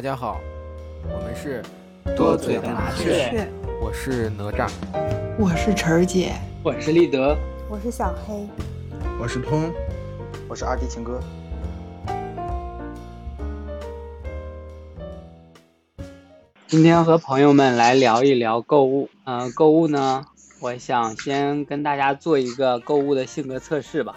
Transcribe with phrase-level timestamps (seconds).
[0.00, 0.40] 大家好，
[1.12, 1.62] 我们是
[2.16, 3.46] 多嘴的麻雀，
[3.82, 4.66] 我是哪吒，
[5.38, 6.32] 我是晨儿姐，
[6.62, 7.36] 我是立德，
[7.68, 8.48] 我是小黑，
[9.20, 9.70] 我是通，
[10.48, 11.20] 我是二弟情歌。
[16.66, 19.10] 今天和朋友们来聊一聊购物。
[19.24, 20.24] 嗯、购物呢，
[20.62, 24.16] 我想先跟大家做一个购物的性格测试吧，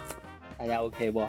[0.56, 1.20] 大家 OK 不？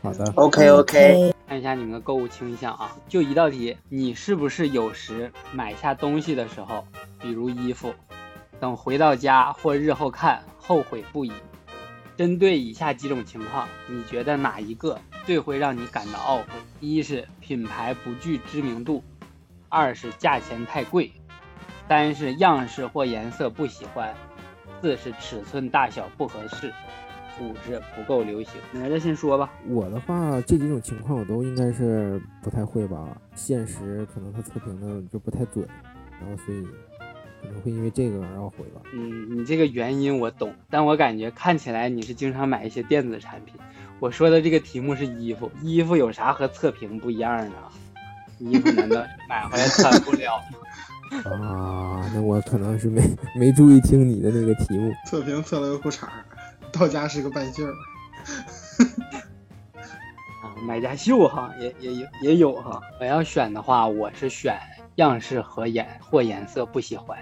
[0.00, 6.86] 好的，OK OK，看一下你们的购物倾向啊，就一道题，你是不是有时买下东西的时候，
[7.20, 7.94] 比如衣服，
[8.58, 11.32] 等回到家或日后看后悔不已？
[12.16, 16.44] 针对以下几种情况，你觉得哪一个最会让你感到懊悔？
[16.80, 19.02] 一是品牌不具知名度，
[19.68, 21.12] 二是价钱太贵，
[21.88, 24.14] 三是样式或颜色不喜欢，
[24.80, 26.72] 四是尺寸大小不合适，
[27.40, 28.52] 五是不够流行。
[28.72, 29.52] 哪吒先说吧。
[29.68, 33.16] 我的话，这几种情况我都应该是不太会吧。
[33.34, 35.66] 现实可能它测评的就不太准，
[36.20, 36.62] 然后所以
[37.42, 38.82] 可能会因为这个而懊悔吧。
[38.92, 43.54] 嗯，你这个原因我懂，但我感觉看起来你是经常买一些电子产品。
[43.98, 47.52] 我说的这个题目是衣服，衣服有啥和测评不一样的？
[48.38, 50.58] 衣服难道买回来穿不了吗？
[51.30, 53.02] 啊，那我可能是没
[53.38, 54.92] 没注意听你的那个题目。
[55.06, 56.12] 测评测了个裤衩儿，
[56.72, 57.74] 到家是个半袖儿。
[60.42, 62.80] 啊，买家秀哈，也也有也有哈。
[63.00, 64.58] 我要选的话，我是选
[64.96, 67.18] 样式和颜或颜色不喜欢。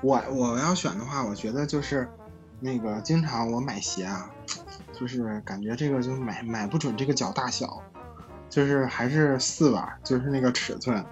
[0.00, 2.08] 我我要选的话，我觉得就是
[2.60, 4.30] 那个经常我买鞋啊，
[4.92, 7.82] 就是感觉这个就买买不准这个脚大小，
[8.48, 11.04] 就是还是四吧，就是那个尺寸，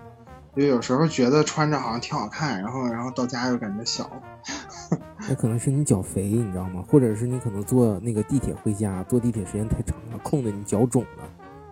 [0.56, 4.10] 就有时候觉得穿着好像挺好看，然后然后到家又感觉小。
[5.28, 6.84] 那可能是你脚肥，你知道吗？
[6.88, 11.24] 或者是你可能坐那个地铁回家，坐地铁时间太长了，控的你脚肿了，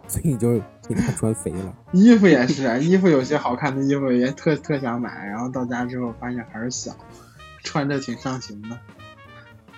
[0.06, 1.74] 所以你就给它穿肥了。
[1.92, 6.94] 衣服也是，啊衣服有些好看的衣服也特特想买，然后到家之后发现还是小，
[7.62, 8.78] 穿着挺上行的。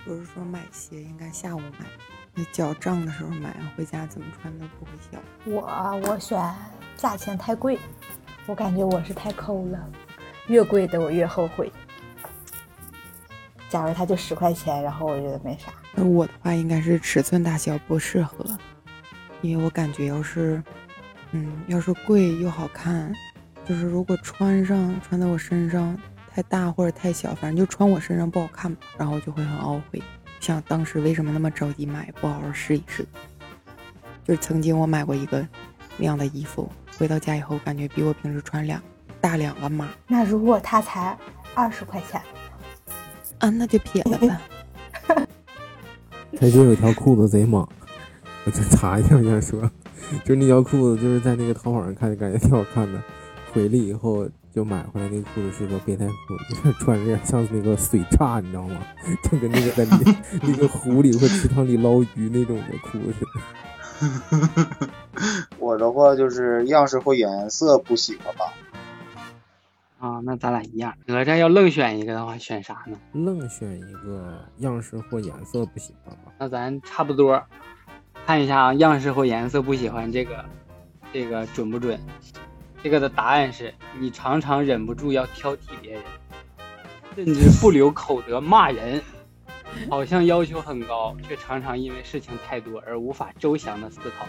[0.05, 1.87] 不是说买鞋应该下午买，
[2.35, 5.19] 那脚胀的时候买，回家怎么穿都不会小。
[5.45, 5.63] 我
[6.11, 6.39] 我选
[6.97, 7.79] 价钱太贵，
[8.47, 9.89] 我感觉我是太抠了，
[10.49, 11.73] 越贵的我越后悔。
[13.73, 15.73] 假如它就十块钱，然后我觉得没啥。
[15.95, 18.45] 那我的话应该是尺寸大小不适合，
[19.41, 20.63] 因为我感觉要是，
[21.31, 23.11] 嗯，要是贵又好看，
[23.65, 25.99] 就是如果穿上穿在我身上
[26.31, 30.03] 太大或者太小，反正就穿我身上不好看吧，然后就会很懊悔，
[30.39, 33.07] 想当时为什么那么着急买，不好好试一试。
[34.23, 35.49] 就是曾经我买过一个
[35.97, 38.83] 那样的衣服，回到家以后感觉比我平时穿两
[39.19, 41.17] 大两个码那如果它才
[41.55, 42.21] 二十块钱，
[43.43, 44.41] 啊，那就撇了吧。
[46.39, 47.67] 他就有条裤子贼猛，
[48.45, 49.61] 我就查一下，我想说，
[50.25, 53.03] 就是那条裤子就是在那个淘宝上看，感觉挺好看的，
[53.53, 56.13] 回来以后就买回来，那裤子是个变态裤，
[56.49, 58.79] 就 是穿着有点像那个水叉，你知道吗？
[59.25, 63.27] 就跟那个在里那个湖里或池塘里捞鱼那种的裤子似
[64.79, 64.89] 的。
[65.59, 68.53] 我的话就是样式或颜色不喜欢吧。
[70.03, 70.93] 啊，那咱俩一样。
[71.07, 72.99] 哪吒要愣选一个的话，选啥呢？
[73.13, 76.33] 愣选一个样式或颜色不喜欢吧。
[76.41, 77.41] 那咱差不多
[78.27, 80.45] 看一下啊，样式或颜色不喜欢这个，
[81.13, 82.01] 这个准不准？
[82.83, 86.03] 这个的答案是你常常忍不住要挑剔别人，
[87.15, 89.01] 甚至不留口德骂人，
[89.89, 94.27] 好像要求很高，却常常因为事情太多而无法周详的思考。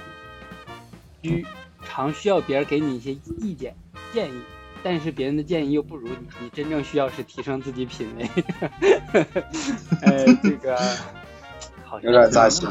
[1.24, 1.44] 需
[1.84, 3.76] 常需要别人给你一些意见
[4.14, 4.40] 建议，
[4.84, 8.30] 但是别人的建议又不如你，你真正需要是提升自己品味。
[10.02, 10.78] 呃， 这个
[11.86, 12.68] 好像有点扎心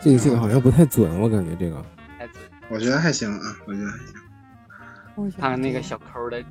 [0.00, 1.84] 这个这个好像不太准，我感觉这个。
[2.18, 2.36] 太准。
[2.68, 4.14] 我觉得还行啊，我觉得还行。
[5.38, 6.46] 看看那个小抠的，小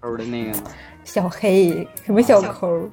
[0.00, 0.64] 抠的那个呢，
[1.04, 2.90] 小黑什么小抠？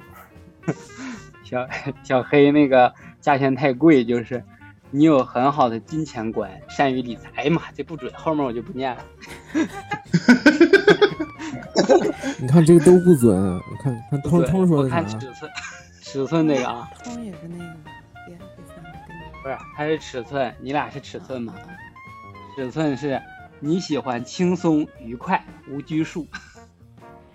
[1.42, 1.66] 小
[2.04, 4.44] 小黑那个价钱太贵，就是
[4.92, 7.30] 你有很好的金钱观，善于理财。
[7.36, 9.02] 哎呀妈，这不准，后面我就不念了。
[12.40, 14.96] 你看这个都不准，你看看通不准我通说的啥？
[14.96, 15.50] 看尺寸，
[16.00, 17.64] 尺寸那个啊，通也是那个
[18.26, 18.90] 别第三个
[19.42, 21.54] 不是，它是尺寸，你俩是尺寸吗？
[22.56, 23.22] 尺寸是
[23.60, 26.26] 你喜欢轻松愉快无拘束，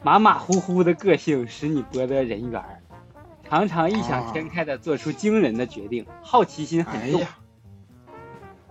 [0.04, 2.62] 马马虎虎的个性使你博得人缘，
[3.48, 7.22] 常常异想天开的做出惊人的决定，好奇心很重。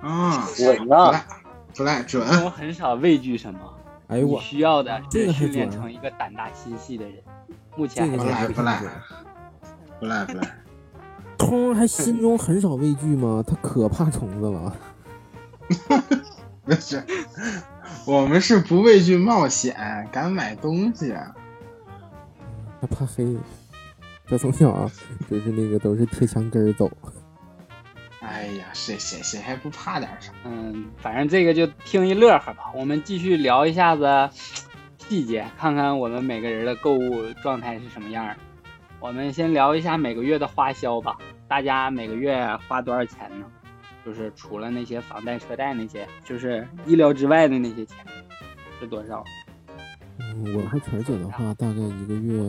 [0.04, 1.10] 啊，准不啊！
[1.10, 1.24] 赖
[1.74, 2.44] 不赖，准。
[2.44, 3.60] 我很少畏惧什么，
[4.08, 7.14] 你哎呦我，需要的这个是训练成一个胆大心细的人。
[7.76, 8.82] 目前还不赖不赖
[9.98, 10.58] 不赖不赖。
[11.36, 13.42] 通还心中很少畏惧吗？
[13.46, 14.76] 他可怕虫子了。
[16.66, 17.02] 没事，
[18.06, 21.14] 我们是不畏惧冒险，敢买东西。
[22.80, 23.36] 他怕黑，
[24.28, 24.90] 他从小啊
[25.28, 26.90] 就是那个都是贴墙根儿走。
[28.26, 30.32] 哎呀，谁谁谁还不怕点啥？
[30.44, 32.72] 嗯，反正这个就听一乐呵吧。
[32.74, 34.30] 我们继续聊一下子
[34.98, 38.36] 细节，看看我们每个人的购物状态是什么样儿。
[38.98, 43.46] 我们先聊一下每个月的花销吧，大家每个月花多少钱呢？
[44.04, 47.98] 就是除了那些房贷、车贷那些，就是意料之外的那些钱
[48.80, 49.22] 是多少？
[50.18, 52.40] 嗯，我和晨儿姐的话，大概一个月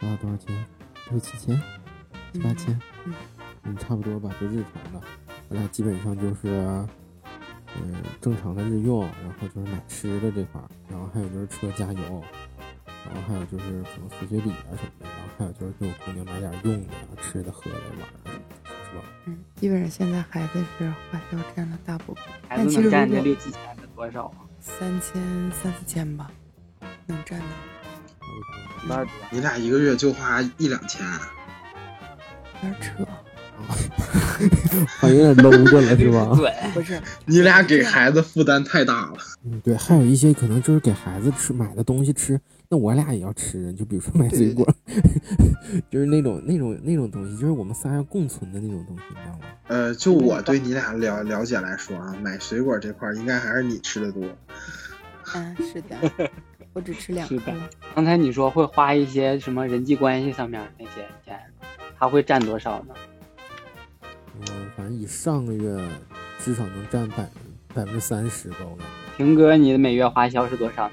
[0.00, 0.66] 花多少钱？
[1.10, 1.60] 六七千、
[2.32, 2.74] 七八千，
[3.04, 3.14] 嗯嗯，
[3.76, 5.00] 差不多吧，就日常的。
[5.48, 6.48] 我俩基本上就是，
[7.76, 12.24] 嗯、正常的日用，然后就是买吃的这块儿，然后还有就是车加油，
[13.06, 18.30] 然后还有就是可能数学礼啊什么的，然后还有就是给我姑娘买点用的呀、吃的、喝的、玩的
[18.90, 19.04] 是吧？
[19.26, 24.38] 嗯，基本上现在孩子是花销占了大部分，孩但子能占这其实如果六七千的多少啊？
[24.60, 26.30] 三千三四千吧，
[27.06, 27.46] 能占到。
[28.88, 29.06] 那。
[29.30, 31.04] 你俩一个月就花一两千，
[32.62, 33.06] 有点扯，
[34.98, 36.30] 好像有点搂着了，是吧？
[36.36, 39.16] 对，不是你俩给孩子负担太大了。
[39.44, 42.38] 嗯，对，还有一些可能就是给孩子吃买的东西吃，
[42.68, 44.66] 那我俩也要吃，就比如说买水果，
[45.90, 49.40] 就是那种那种那种东西，就是我们仨要共存的那种东西，你知道吗？
[49.68, 54.24] 呃，就我对你俩了了解来说啊，买水果这块儿应该还是你吃的多。
[55.34, 56.30] 嗯，是的，
[56.72, 57.40] 我只吃两颗是。
[57.46, 57.54] 的
[57.94, 61.38] 刚才你说会花一些什么人际关系上面那些钱，
[61.98, 62.94] 他会占多少呢？
[64.40, 65.76] 嗯，反正以上个月
[66.38, 67.28] 至少能占百
[67.74, 69.16] 百分之三十吧，我感觉。
[69.16, 70.90] 平哥，你的每月花销是多少？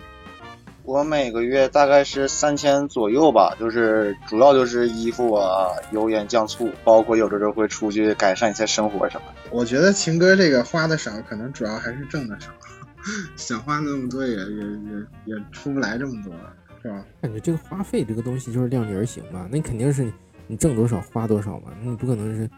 [0.86, 9.50] 我每个月大概是三千左右吧，就是主要就是衣服啊、油盐酱醋，包括有的时候会出去改善一下生活什么的。
[9.50, 12.52] 我觉得秦哥这个花的少，可能主要还是挣的少，
[13.38, 16.34] 想花那么多也也也也出不来这么多，
[16.82, 17.06] 是吧？
[17.22, 20.14] 感觉这个花费这个东西就是量力而行吧，那肯定是你
[20.48, 22.50] 你挣多少花多少嘛，你不可能是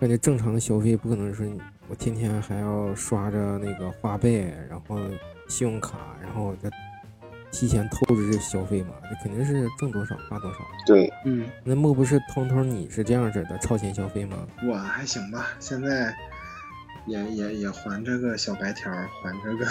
[0.00, 1.44] 感觉正常的消费不可能说
[1.88, 4.96] 我天天还要刷着那个花呗，然后
[5.48, 6.70] 信用卡，然后再
[7.50, 10.58] 提前透支这消费嘛，这肯定是挣多少花多少。
[10.86, 14.46] 对，嗯，那莫不是通通你是这样式的超前消费吗？
[14.62, 16.14] 我还行吧，现在
[17.06, 19.66] 也也也还这个小白条，还这个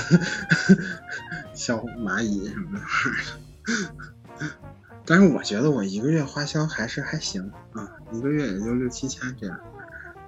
[1.54, 2.86] 小蚂蚁什么的。
[5.06, 9.58] 但是我觉得我一个月花销还是还行啊，一个月也就六七千这样，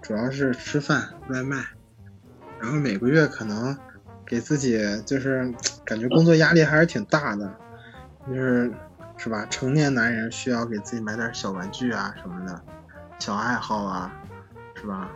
[0.09, 1.63] 主要是吃饭、外卖，
[2.59, 3.77] 然后每个月可能
[4.25, 4.75] 给自己
[5.05, 5.53] 就是
[5.85, 7.53] 感觉工作压力还是挺大的，
[8.27, 8.73] 就是
[9.17, 9.45] 是吧？
[9.51, 12.59] 成年男人需要给自己买点小玩具啊什么的，
[13.19, 14.11] 小爱好啊，
[14.73, 15.11] 是吧？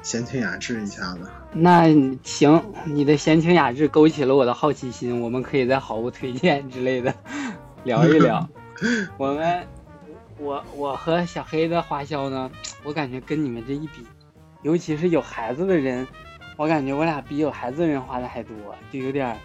[0.00, 1.28] 闲情雅致一下子。
[1.52, 1.82] 那
[2.22, 7.14] 行，你的闲情雅致勾起了我的好奇心，我们可以在好物推荐之类的
[7.84, 8.48] 聊一聊。
[9.18, 9.66] 我们，
[10.38, 12.50] 我我和小黑的花销呢，
[12.84, 14.06] 我感觉跟你们这一比，
[14.64, 16.08] 尤其是有孩子的人，
[16.56, 18.54] 我感觉我俩比有孩子的人花的还多，
[18.90, 19.38] 就有点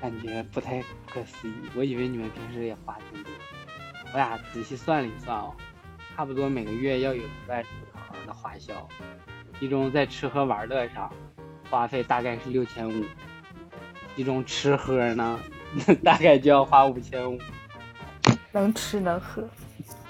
[0.00, 0.80] 感觉不太
[1.12, 1.54] 可思议。
[1.74, 3.32] 我以为你们平时也花挺多，
[4.12, 5.52] 我俩仔细算了一算哦，
[6.14, 8.88] 差不多每个月要有一万出头的花销，
[9.58, 11.12] 其中在吃喝玩乐上
[11.68, 13.04] 花费大概是六千五，
[14.14, 15.40] 其中吃喝呢，
[16.04, 17.36] 大概就要花五千五。
[18.52, 19.42] 能吃能喝。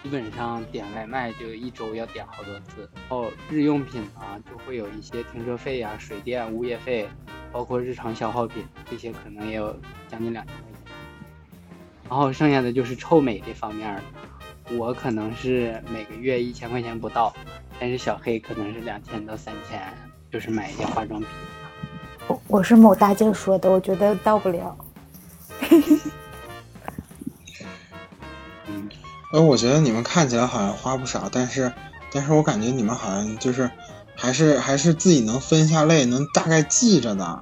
[0.03, 7.09] 基本上点外卖就一周要点好多次，然后日用品啊就会有一些停车费呀、水电、物业费，
[7.53, 9.77] 包括日常消耗品，这些可能也有
[10.09, 10.93] 将近两千块钱。
[12.09, 17.35] 然后剩下的就是臭美这方面的，我可能是每个月一千块钱不到，
[17.79, 19.83] 但是小黑可能是两千到三千，
[20.31, 21.29] 就是买一些化妆品。
[22.29, 24.77] 我我是某大姐说的，我觉得到不了。
[29.33, 31.73] 呃，我觉得你们看起来好像花不少，但是，
[32.11, 33.71] 但是我感觉你们好像就是，
[34.17, 37.41] 还是还是自己能分下类，能大概记着的。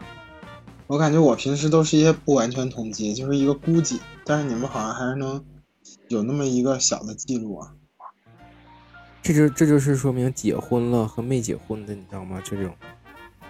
[0.88, 5.44] 我感觉我平时都是一些不完全统计，就是一个估计，但是你们好像还是能
[6.08, 7.72] 有那么一个小的记录啊。
[9.22, 12.40] 这就这就是说明结婚了和没结婚的，你知道吗？
[12.44, 12.72] 这种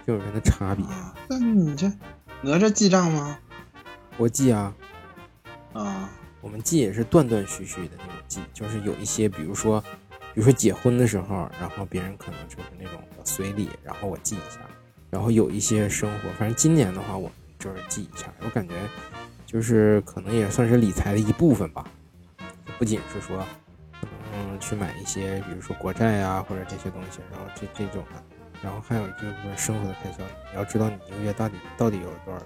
[0.06, 0.84] 这种人的差别。
[0.86, 1.90] 啊，那你这
[2.42, 3.38] 哪吒记账吗？
[4.16, 4.74] 我记啊，
[5.74, 6.08] 啊，
[6.46, 9.80] 我们记也是断断续续的那种记，就是有一些，比如说，
[10.32, 14.60] 比如说结婚的时候，然后别人可能就是那种随礼，然后我记一下，
[15.10, 18.74] 然后有一些生活，反正今年的话，我们就是记一下，我感觉
[19.44, 21.84] 就是可能也算是理财的一部分吧，
[22.78, 23.44] 不仅是说，
[24.32, 28.22] 嗯，去买一些，比如说国债啊或者这些东西，然后这这种的，
[28.62, 30.18] 然后还有就是生活的开销，
[30.52, 32.40] 你要知道你一个月到底到底有多少，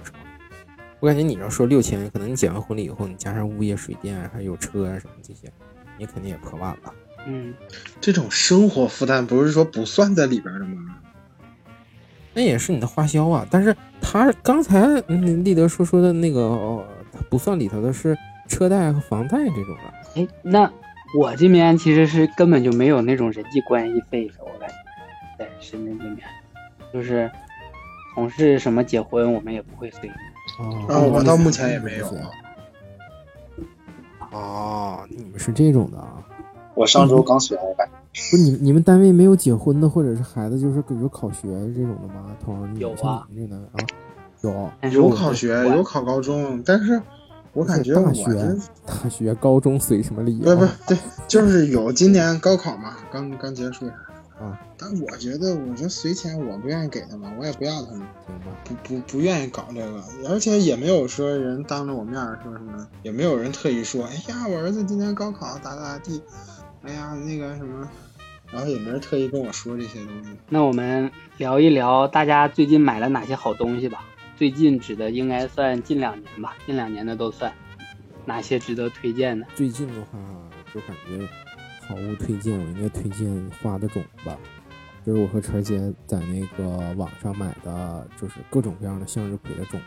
[1.00, 5.50] 我感觉你要说六千，可能你结完婚了以后，你加上物业、水电，还有车啊什么这些，
[5.96, 6.94] 你肯定也破万了。
[7.26, 7.54] 嗯，
[8.00, 10.96] 这种生活负担不是说不算在里边的吗？
[12.32, 13.46] 那也是你的花销啊。
[13.50, 16.84] 但是他刚才嗯立德说说的那个，哦，
[17.28, 18.16] 不算里头的是
[18.46, 20.20] 车贷和房贷这种的。
[20.20, 20.70] 哎，那
[21.18, 24.74] 我这边其实是根本就没有那种人际关系费的，我感觉
[25.38, 26.28] 在深圳这边，
[26.92, 27.30] 就是
[28.14, 30.08] 同事什么结婚，我们也不会随。
[30.08, 30.12] 哦，
[30.58, 32.30] 啊，我到目前也没有啊。
[34.32, 36.24] 哦，你们是这种的啊？
[36.74, 37.88] 我上周刚学完，
[38.30, 42.26] 不，你你们单位没有结婚的，或者是孩子就是比如考学这种的吗？
[42.42, 43.60] 同儿，有啊，你们这单
[44.52, 47.00] 位啊，有有考学，有考高中，但是
[47.52, 50.56] 我感觉大学、大学、高中随什么理由？
[50.56, 53.90] 不不对，就是有今年高考嘛，刚刚结束
[54.40, 54.58] 啊。
[54.76, 58.06] 但我觉得，我觉得随钱，我不愿意给他们，我也不要他们，
[58.64, 66.22] 不不不愿意搞这个，而且也没有说人当着我面说什么，也没有人特意说，哎呀，我儿子今年高考咋咋地，
[66.82, 67.88] 哎呀那个什么，
[68.50, 70.30] 然后也没人特意跟我说这些东西。
[70.48, 74.04] 那我们聊一聊大家最近买了哪些好东西吧。
[74.36, 77.52] 最近指的应该算近两年吧，近两年的都算。
[78.24, 79.46] 哪些值得推荐的？
[79.54, 80.18] 最近的话，
[80.72, 81.28] 就感觉
[81.90, 84.38] 好物推荐，我应该推荐花的种吧。
[85.04, 89.80] 就是我和晨姐在那个网上买的，就是各种各样的向日葵的种，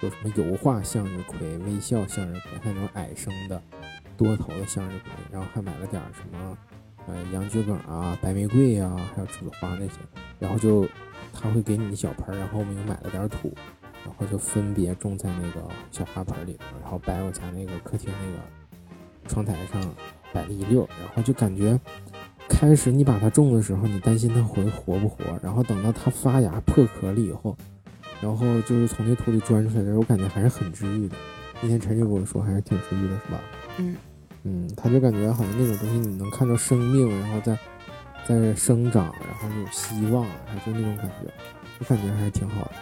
[0.00, 3.62] 有什么油画向日葵、微笑向日葵，还有那种矮生的、
[4.14, 6.58] 多头的向日葵，然后还买了点什么，
[7.06, 9.94] 呃，洋桔梗啊、白玫瑰啊，还有栀子花那些。
[10.38, 10.86] 然后就
[11.32, 13.50] 他会给你一小盆，然后我们又买了点土，
[14.04, 19.80] 然后就分别种在那个小花盆里，然后摆我家那个客厅那个窗台上
[20.32, 21.78] 摆了一溜，然后就感觉。
[22.50, 27.54] 开始你把它种的时候，你担心它会活不活，然后等到它发芽破壳了以后，
[28.22, 31.14] 然后就是从那土里钻出来的时候，我感觉还是很治愈的。
[31.60, 33.38] 那天陈就跟我说，还是挺治愈的，是吧？
[33.76, 33.96] 嗯
[34.44, 37.58] 嗯，他就感觉好像那种东西，你能看到生命，然后在
[38.26, 41.30] 在生长，然后有希望，还就那种感觉，
[41.80, 42.72] 我感觉还是挺好的。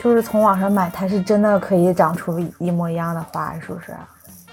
[0.00, 3.92] 就是从网上买，它是真的可以长出一模一样的花，是不是？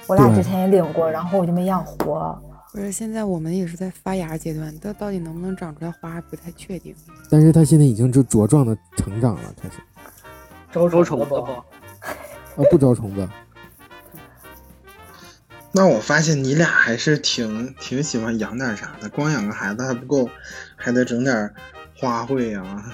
[0.07, 2.41] 我俩之前也领过，然后我就没养活。
[2.73, 6.95] 不是，现在我们也是在发芽阶段，它到底能不能长出来花还不太确定。
[7.29, 9.75] 但是它现在已经就茁壮的成长了，开始。
[10.71, 11.35] 招招虫子不？
[11.35, 11.63] 啊，
[12.69, 13.27] 不招虫子。
[15.73, 20.29] 那我发现你俩还是挺挺喜欢养点啥的，光养个孩子还不够，
[20.75, 21.53] 还得整点
[21.97, 22.85] 花卉啊。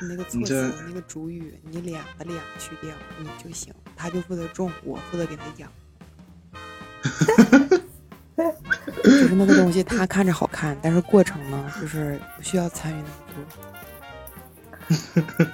[0.00, 3.72] 那个 错词，那个主语，你俩的俩去掉，你就行。
[3.96, 5.70] 他就负责种，我负责给他养。
[7.02, 8.52] 哈哈
[9.04, 13.46] 就是那个东西，它看着好看，但是过程呢，就是不需要参与那么
[15.36, 15.46] 多。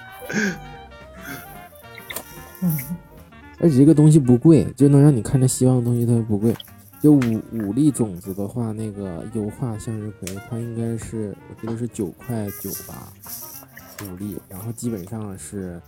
[2.61, 2.79] 嗯，
[3.61, 6.55] 而且这个东西不贵，就能让你看着希望的东西，它不贵。
[7.01, 7.21] 就五
[7.53, 13.13] 五粒种子的话，那个油画向日葵，它应该是我记得是九块九吧，
[14.05, 15.81] 五粒，然后基本上是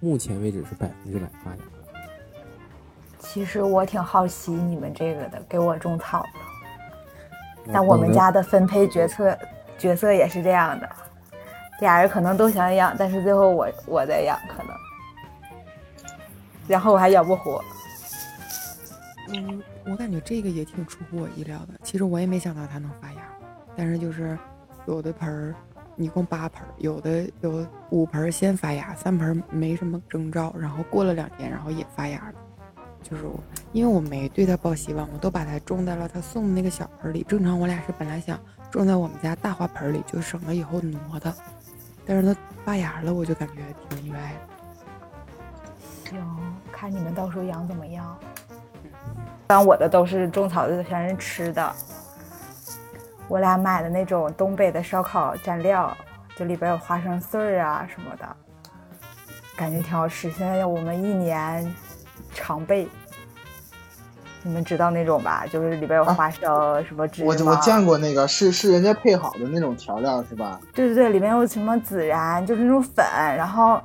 [0.00, 1.58] 目前为止是百分之百发芽。
[3.28, 6.28] 其实我挺好奇你们这个的，给我种草的。
[7.72, 9.36] 但我们家的分配决策
[9.76, 10.88] 角色也是这样的，
[11.80, 14.72] 俩人可能都想养，但是最后我我在养可能，
[16.68, 17.62] 然后我还养不活。
[19.28, 21.74] 嗯，我感觉这个也挺出乎我意料的。
[21.82, 23.22] 其实我也没想到它能发芽，
[23.76, 24.38] 但是就是
[24.86, 25.54] 有的盆儿
[25.96, 32.34] 一共八盆，有的有五盆先发芽，三盆没什么征兆，然后过了两天，然后也发芽了。
[33.02, 33.38] 就是我，
[33.72, 37.24] 因为我没对它抱希望，我都把它种在了他送的那个小盆里。
[37.28, 38.36] 正常我俩是本来想
[38.70, 41.32] 种在我们家大花盆里，就省了以后挪的。
[42.04, 46.10] 但是它发芽了，我就感觉挺意外的。
[46.10, 46.20] 行，
[46.72, 48.18] 看你们到时候养怎么样。
[49.46, 51.72] 但我的都是种草的，全是吃的。
[53.28, 55.96] 我俩买的那种东北的烧烤蘸料，
[56.34, 58.36] 就里边有花生碎儿啊什么的，
[59.56, 60.28] 感觉挺好吃。
[60.32, 61.72] 现在我们一年。
[62.36, 62.86] 常备，
[64.42, 65.46] 你们知道那种吧？
[65.50, 67.34] 就是里边有花生什么芝麻。
[67.34, 70.60] 我我见过那个，是是人家配好的那种调料是吧？
[70.74, 73.04] 对对对，里面有什么孜然，就是那种粉。
[73.36, 73.80] 然后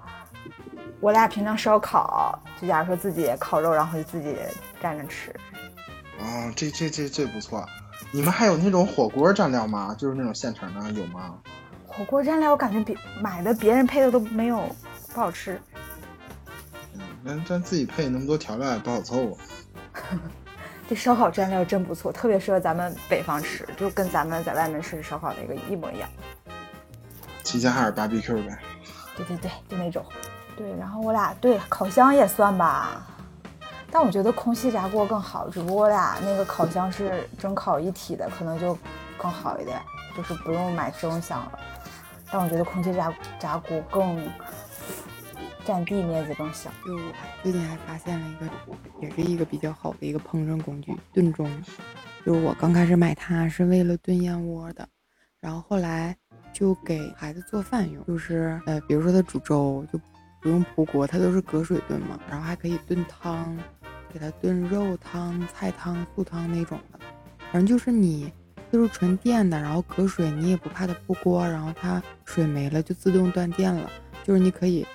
[0.99, 4.35] 我俩平常烧烤，就假如说自己烤肉，然后就自己
[4.83, 5.33] 蘸着吃。
[6.19, 7.65] 哦，这这这这不错。
[8.11, 9.95] 你们还有那种火锅蘸料吗？
[9.97, 11.33] 就是那种现成的，有吗？
[11.87, 14.63] 火锅蘸料我感觉比买的别人配的都没有
[15.13, 15.59] 不好吃。
[17.25, 19.37] 咱咱自己配那么多调料也不好凑合。
[20.89, 26.09] 这烧烤蘸料真不错，特别适合咱们北方吃，就跟咱们在外面吃烧烤那个一模一样。
[27.43, 28.59] 齐齐哈尔 BBQ 呗。
[29.15, 30.03] 对对对，就那种。
[30.57, 33.05] 对，然后我俩对烤箱也算吧，
[33.89, 38.77] 但我觉得空气炸锅更好，只不过我俩那个烤箱是蒸烤一体的，可能就
[39.17, 39.81] 更好一点，
[40.17, 41.59] 就是不用买蒸箱了。
[42.31, 44.17] 但我觉得空气炸炸锅更
[45.65, 46.69] 占地面积更小。
[46.85, 47.13] 就我
[47.43, 48.51] 最近还发现了一个，
[49.01, 51.47] 也是一个比较好的一个烹饪工具——炖盅。
[52.25, 54.87] 就是我刚开始买它是为了炖燕窝的，
[55.39, 56.15] 然后后来
[56.53, 59.99] 就给孩子做饭用，就是呃，比如说他煮粥就
[60.41, 63.57] 不用铺锅，它都是隔水炖嘛，然后还可以炖汤，
[64.13, 66.99] 给他炖肉汤、菜汤、素汤那种的。
[67.51, 68.31] 反正就是你
[68.71, 73.89] 就是纯电的，然后隔水你也不怕它铺锅，然后它水没了就自动断电了，
[74.23, 74.85] 就是你可以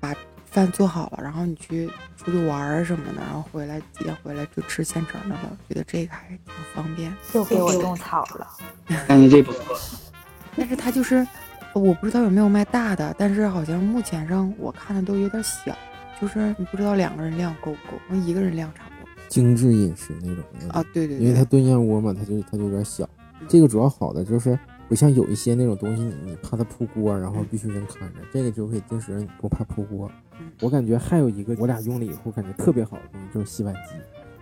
[0.00, 6.38] 把饭做好了，然后你去出去玩儿什么的，然后回来几点回来就吃现成的了，觉得这个还挺
[6.74, 7.12] 方便。
[7.34, 8.46] 又给我种草了，
[9.06, 9.76] 感觉这不错。
[10.56, 11.26] 但是它就是，
[11.74, 15.76] 我不知道有没有卖大的，但是好像目前上我看的都有点小，
[16.20, 20.82] 就是你不知道两个人量够不够，跟一个人量差不多精致饮食那种的啊。
[20.94, 23.06] 对对因为它，炖燕窝嘛，它就它就有点小。
[23.46, 30.50] 这个主要好的就是不像有一些那种东西，你你怕它扑锅，然后必须人看着，这个就可以定时不怕扑锅嗯。
[30.60, 33.94] 我感觉还有一个我俩用了以后感觉特别好的东西就是洗碗机，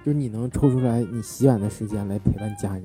[0.05, 2.85] 就是你能抽出来你洗碗的时间来陪伴家人。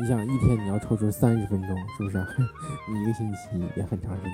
[0.00, 2.16] 你想一天你要抽出三十分钟，是不是？
[2.90, 3.38] 你一个星期
[3.76, 4.32] 也很长时间。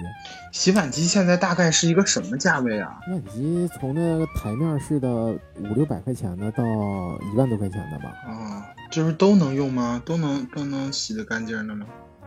[0.52, 3.00] 洗碗机现在大概是一个什么价位啊？
[3.04, 10.00] 洗碗机从那个台面式的五六百块钱的到一万多块钱的吧，啊，就是都能用吗？
[10.04, 11.84] 都能都能洗得干净的吗？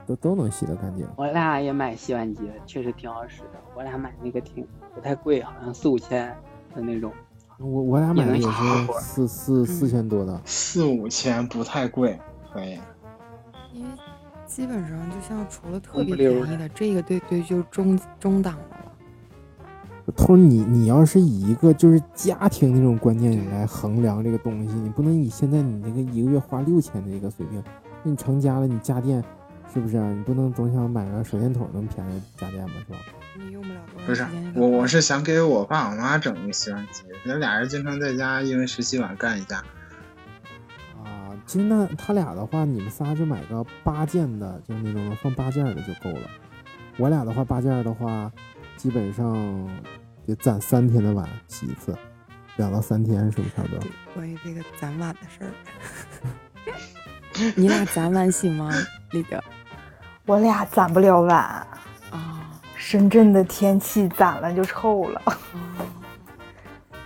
[0.10, 1.08] 都都能洗得干净。
[1.16, 3.60] 我俩也买洗碗机，确实挺好使的。
[3.76, 6.36] 我俩买那个挺不太贵，好像四五千
[6.74, 7.12] 的那种。
[7.60, 12.20] 我我俩买的也是四四四千多的，四五千不太贵，
[12.52, 12.80] 可以。
[13.72, 13.90] 因为
[14.48, 20.12] 基本上就像除了特别便宜的，这个对对就是中中档的了。
[20.16, 27.64] 偷你你要是以一个就是家庭那种观念来衡量这个东西，你不能以现在你那个一个月花六千的一个水平，
[28.04, 29.24] 那你成家了，你家电
[29.74, 30.12] 是不是啊？
[30.12, 33.00] 你不能总想买个手电筒那么便宜的家电吧，是吧？
[33.38, 39.58] 你用不了多不是我，我是想给我爸我妈整一个洗碗机，那俩人经常在家因为十洗碗干一架。
[41.04, 46.28] 啊，其实那他俩的话，你们仨就买个八件的，就是那种能放八件的就够了。
[46.98, 48.32] 我俩的话，八件的话，
[48.76, 49.70] 基本上
[50.26, 51.96] 得攒三天的碗洗一次，
[52.58, 53.80] 两到三天是不是差不多？
[54.16, 55.54] 关于这个攒碗的事儿，
[57.56, 58.74] 你俩攒碗洗吗？
[59.12, 59.42] 李哥
[60.30, 61.40] 我俩攒不了碗，
[62.12, 62.52] 啊。
[62.78, 65.36] 深圳的天气攒了就臭了，啊，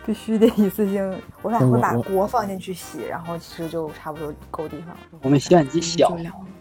[0.05, 1.21] 必须得一次性。
[1.41, 4.97] 我俩会把锅放进去洗，然后其实就差不多够地方了。
[5.21, 6.13] 我们洗碗机小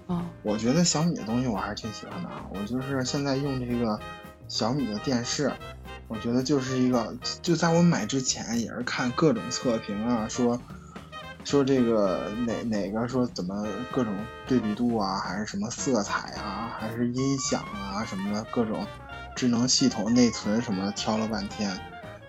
[0.07, 3.99] 啊，我觉得小米的东西我还是挺喜欢的啊，我就是现在用这个
[4.47, 5.53] 小米的电视，
[6.07, 10.57] 我觉得就是一个，就在我买之前也是看各种测评啊，说
[11.45, 14.15] 说这个哪哪个说怎么各种
[14.47, 18.87] 对比度啊，还是什么色彩啊，还是音响啊什么的各种
[19.37, 21.71] 智能系统、内存什么的，挑了半天，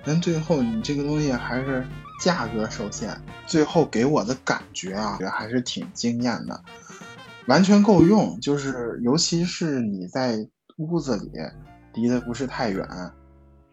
[0.03, 1.85] 但最后你这个东西还是
[2.21, 6.61] 价格受限，最后给我的感觉啊，也还是挺惊艳的。
[7.47, 10.37] 完全够用，就是尤其是你在
[10.77, 11.31] 屋子里
[11.93, 12.87] 离得不是太远，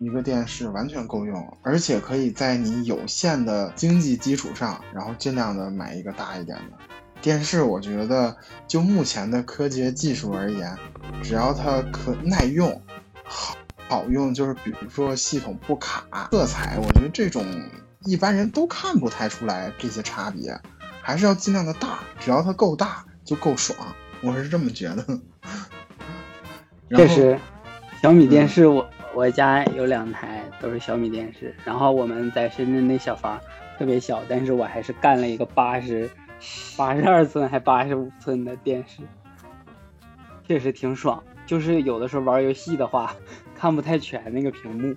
[0.01, 6.79] 一个电视完全够用，而且可以在你有限的经济基础上，然后尽量的买一个大一点的
[7.21, 7.63] 电视。
[7.63, 8.35] 我觉得
[8.67, 10.75] 就目前的科技技术而言，
[11.23, 12.81] 只要它可耐用、
[13.25, 13.55] 好
[13.89, 17.45] 好用，就是比如说系统不卡、色彩，我觉得这种
[18.07, 20.59] 一般人都看不太出来这些差别，
[21.03, 23.77] 还是要尽量的大，只要它够大就够爽，
[24.23, 25.05] 我是这么觉得。
[26.89, 27.39] 然后确实，
[28.01, 33.40] 小米电视我我家有两台都是小米电视，然后我们在深圳那小房
[33.79, 36.09] 特别小，但是我还是干了一个八十
[36.77, 39.03] 八十二寸还八十五寸的电视，
[40.46, 41.23] 确实挺爽。
[41.44, 43.14] 就是有的时候玩游戏的话，
[43.57, 44.94] 看不太全那个屏幕。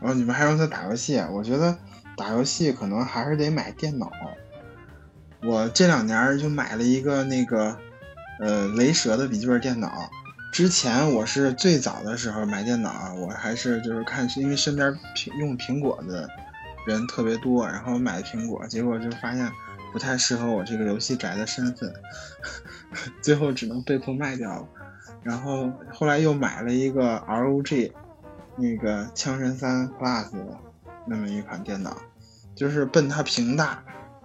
[0.00, 1.76] 然后你们还用它打游戏，我觉得
[2.16, 4.10] 打游戏可能还是得买电脑。
[5.42, 7.76] 我这两年就买了一个那个
[8.40, 9.90] 呃雷蛇的笔记本电脑。
[10.54, 16.30] 之前我是最早的时候买电脑，我还是就是看，因为身边苹用苹果的
[16.86, 19.50] 人特别多，然后买的苹果，结果就发现
[19.92, 21.92] 不太适合我这个游戏宅的身份，
[23.20, 24.68] 最后只能被迫卖掉了。
[25.24, 27.90] 然后后来又买了一个 ROG
[28.54, 30.28] 那个枪神三 Plus
[31.04, 31.96] 那么一款电脑，
[32.54, 33.82] 就是奔它屏大，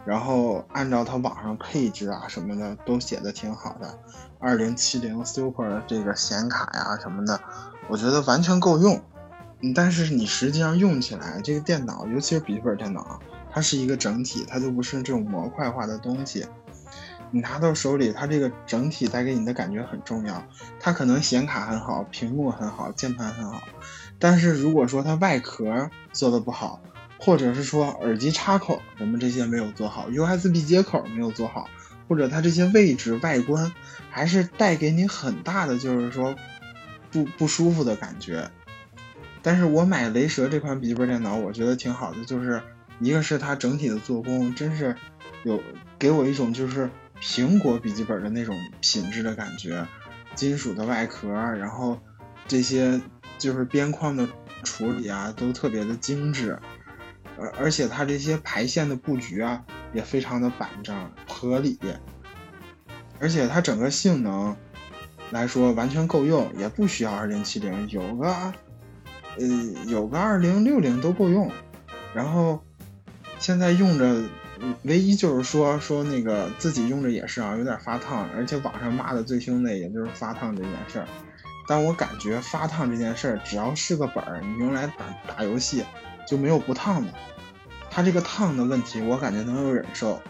[0.09, 3.99] 然后按照它网上配置啊什么的都写的挺好的，
[4.39, 7.39] 二零七零 Super 这个显卡呀什么的，
[7.87, 8.99] 我觉得完全够用。
[9.61, 13.19] 嗯，但是你实际上用起来，这个电脑，尤其是笔记本电脑，
[13.51, 16.43] 它是一个整体，它就不是这种模块化的东西。
[17.29, 20.43] 你拿到手里，它这个整体带给你的感觉很重要。
[20.79, 23.61] 它可能显卡很好，屏幕很好，键盘很好，
[24.17, 26.79] 但是如果说它外壳做的不好，
[27.19, 31.69] 或者是说耳机插口什么这些没有做好，USB 接口没有做好，
[32.07, 33.71] 或者它这些位置外观
[34.09, 36.33] 还是带给你很大的就是说
[37.11, 38.49] 不不舒服的感觉。
[39.41, 42.61] 但是我买雷蛇这款笔记本电脑，我觉得挺好的，就是
[42.99, 44.95] 一个是它整体的做工真是
[45.43, 45.61] 有
[45.97, 46.89] 给我一种就是
[47.21, 49.85] 苹果笔记本的那种品质的感觉，
[50.35, 51.99] 金属的外壳，然后
[52.47, 52.99] 这些
[53.37, 54.27] 就是边框的
[54.63, 56.57] 处理啊都特别的精致。
[57.39, 60.95] 而而且它这些排线的布局啊，也非常的板正
[61.27, 61.79] 合理，
[63.19, 64.55] 而且它整个性能
[65.31, 68.27] 来说完全够用，也不需要二零七零，有个
[69.37, 69.47] 呃
[69.87, 71.51] 有个二零六零都够用。
[72.13, 72.61] 然后
[73.37, 74.23] 现在用着，
[74.83, 81.07] 唯一就是说说那个自己用着也是啊，有点发烫，而且网上骂的最凶的也就是发烫这件事儿。
[81.67, 85.85] 但我感觉发烫这件事儿，只要是个本儿，你用来打打游戏。
[86.29, 87.11] 就没有不烫的，
[87.89, 90.21] 它这个烫的问题我感觉能够忍受，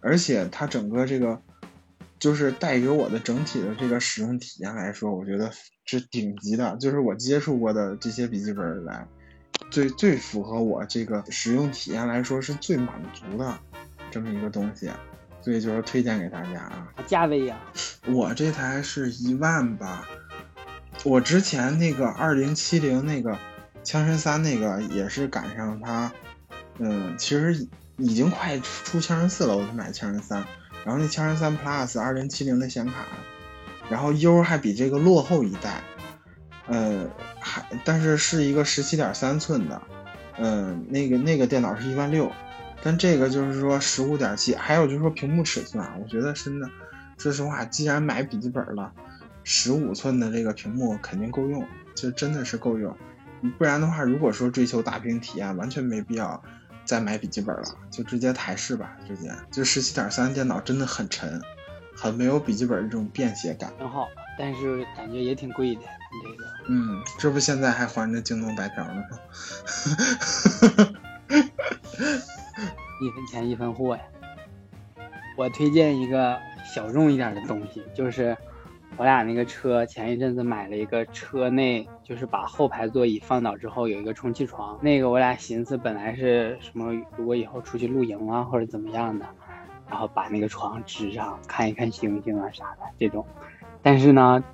[0.00, 1.40] 而且它整个这个
[2.18, 5.48] 就是带给我的整体的这个使用体验来说，我觉得
[5.84, 9.06] 是顶级的，就是我接触过的这些笔记本来
[9.70, 13.56] 最最符合我这个使用体验来说是最满足的
[14.10, 14.90] 这么一个东西，
[15.40, 16.92] 所以就是推荐给大家啊。
[17.06, 17.60] 价位呀？
[18.08, 20.04] 我这台是一万吧，
[21.04, 23.38] 我之前那个二零七零那个。
[23.84, 26.10] 枪神三那个也是赶上它，
[26.78, 27.68] 嗯，其实
[27.98, 30.44] 已经快出枪神四了，我才买枪神三。
[30.84, 33.06] 然后那枪神三 Plus 二零七零的显卡，
[33.88, 35.82] 然后 U 还比这个落后一代，
[36.66, 37.08] 呃，
[37.40, 39.80] 还但是是一个十七点三寸的，
[40.38, 42.30] 嗯，那个那个电脑是一万六，
[42.82, 46.68] 但这个就是说十五点七，还有就是说屏幕尺寸啊，我觉得真的，
[47.16, 48.92] 说实话，既然买笔记本了，
[49.42, 52.94] 十五寸的这个屏幕肯定够用，就真的是够用。
[53.50, 56.42] 不然的话，如果说追求大屏体验，完全没必要
[56.84, 58.96] 再买笔记本了，就直接台式吧。
[59.06, 61.40] 直接就十七点三电脑真的很沉，
[61.96, 63.72] 很没有笔记本这种便携感。
[63.78, 65.80] 挺好，但是感觉也挺贵的。
[66.22, 69.18] 这个，嗯，这不现在还还着京东白条呢吗？
[73.02, 74.02] 一分钱一分货呀。
[75.36, 76.38] 我推荐一个
[76.74, 78.36] 小众一点的东西，就是。
[78.96, 84.78] 我俩那个车前一阵子买了一个车内，就是把后排座椅放倒之后有一个充气床。
[84.80, 89.26] 那个我俩寻思本来是什么，如果以后出去露营啊或者怎么样的，
[89.90, 93.26] 然后把那个床支上看一看星星啊啥的这种。
[93.82, 94.44] 但是呢，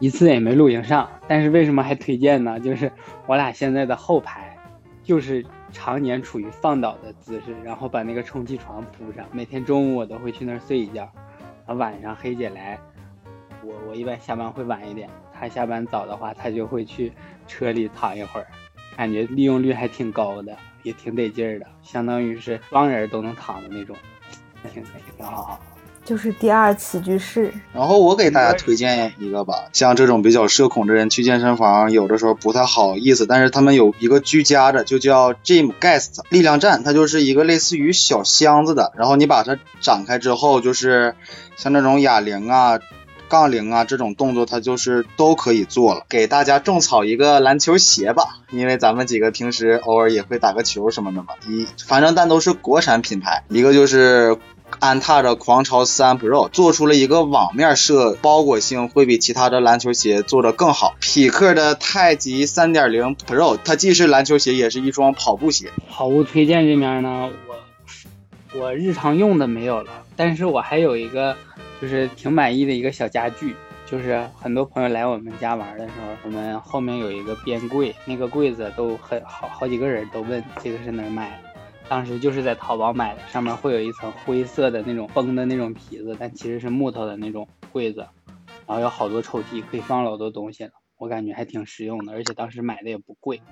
[0.00, 1.08] 一次也没露营上。
[1.28, 2.58] 但是为什么还推荐呢？
[2.58, 2.90] 就是
[3.26, 4.58] 我俩现在的后排，
[5.04, 9.24] 就是常年处于放倒的姿势，然后把那个充气床铺上。
[9.30, 11.08] 每天中午我都会去那儿睡一觉，
[11.64, 12.76] 然后晚上黑姐来。
[13.64, 17.12] 我我一般下班会晚一点，他下班早的话，他就会去
[17.48, 18.46] 车里躺一会儿，
[18.96, 23.96] 感觉利用率还挺高的，也挺得劲儿的，相当于是双人都能躺的那种，
[24.72, 24.82] 挺
[25.16, 25.58] 挺好。
[26.04, 27.50] 就是第二起居室。
[27.72, 41.14] 然后我给大家推荐一个吧，像这种比较社恐的人去健身房，有的时候不太好意思，但是他们有一个居家的，就叫 Gym Guest 力量站，它就是一个类似于小箱子的，然后你把它展开之后，就是
[41.56, 42.78] 像那种哑铃啊。
[43.34, 46.06] 杠铃啊，这种动作它就是都可以做了。
[46.08, 51.30] 给大家种草一个篮球鞋吧，因为咱们几个平时偶尔也会打个球什么的嘛。
[51.48, 54.38] 一反正但都是国产品牌，一个就是
[54.78, 60.94] 安踏的狂潮三 Pro 做出了一个网面设包裹性会比其他的篮球鞋做的更好。
[61.00, 65.72] 匹克的太极三点零 Pro 它既是篮球鞋也是一双跑步鞋。
[65.88, 67.56] 好物推荐这面呢，我
[68.58, 71.36] 我日常用的没有了，但是我还有一个。
[71.80, 81.50] 就是挺满意的一个小家具，就是很多朋友来我们家玩的时候，我们后面有一个边柜，那个柜子都很好，好几个人都问这个是哪儿买的，
[81.86, 88.06] 当时就是在淘宝买的，上面会有一层灰色的那种绷的那种皮子，但其实是木头的那种柜子，
[88.66, 93.42] 然后有好多抽屉，可以放老多东西了，我感觉还挺实用的，而且当时买的也不贵。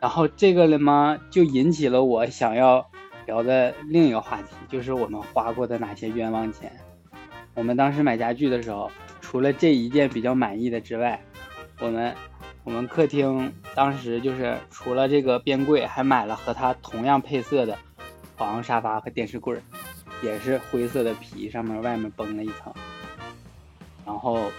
[0.00, 2.90] 然后这个了吗，就引起了我想要
[3.32, 6.70] 聊的另一个话题，就是我们花过的哪些冤枉钱。
[7.54, 8.90] 我们当时买家具的时候，
[9.22, 11.18] 除了这一件比较满意的之外，
[11.80, 12.14] 我们
[12.62, 17.78] 我们客厅当时就是除了这个边柜，还买了和它同样配色的
[18.36, 19.58] 床、沙发和电视柜，
[20.22, 22.70] 也是灰色的皮，上面外面崩了一层。
[24.04, 24.52] 然后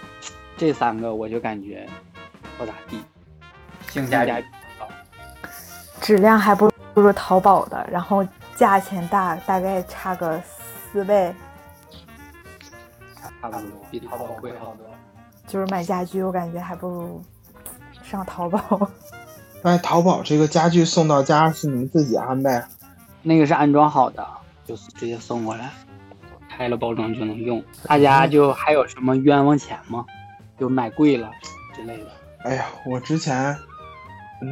[0.56, 1.86] 这三个我就感觉
[2.58, 2.98] 不咋地，
[3.88, 4.32] 性价比
[4.80, 4.88] 高
[6.00, 10.40] 质量还不如淘宝的，然后价钱大大概差个
[10.92, 11.34] 四倍。
[13.40, 14.86] 差不多比淘宝贵好多。
[15.46, 17.22] 就是买家具，我感觉还不如
[18.02, 18.90] 上淘宝。
[19.62, 22.64] 哎，淘宝这个家具送到家是你们自己安排？
[23.22, 24.26] 那个是安装好的，
[24.64, 25.70] 就是直接送过来，
[26.48, 27.62] 开了包装就能用。
[27.84, 30.06] 大家就还有什么冤枉钱吗？
[30.58, 31.30] 就买贵了
[31.74, 32.06] 之类的。
[32.44, 33.56] 哎呀，我之前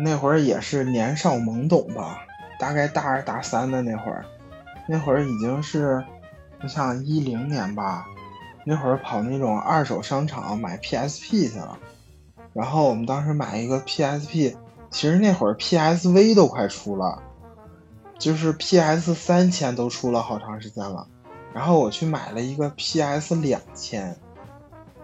[0.04, 2.18] 那会儿也是年少懵懂吧，
[2.62, 4.24] 大概大二大三的那会儿，
[4.86, 6.00] 那会儿已经是，
[6.62, 8.06] 我想一零年吧，
[8.64, 11.76] 那会儿跑那种二手商场买 PSP 去了，
[12.52, 14.54] 然后我们当时买一个 PSP，
[14.90, 17.20] 其实那会儿 PSV 都快出了，
[18.16, 21.08] 就是 PS 三千都出了好长时间了，
[21.52, 24.16] 然后我去买了一个 PS 两千，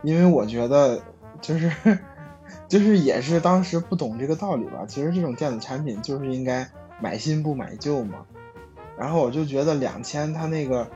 [0.02, 1.02] 因为我觉得
[1.40, 1.72] 就是。
[2.66, 6.66] 就是也是当时不懂这个道理吧，其实这种电子产品就是应该
[7.00, 8.26] 买新不买旧嘛。
[8.96, 10.88] 然后我就觉得两千它那个，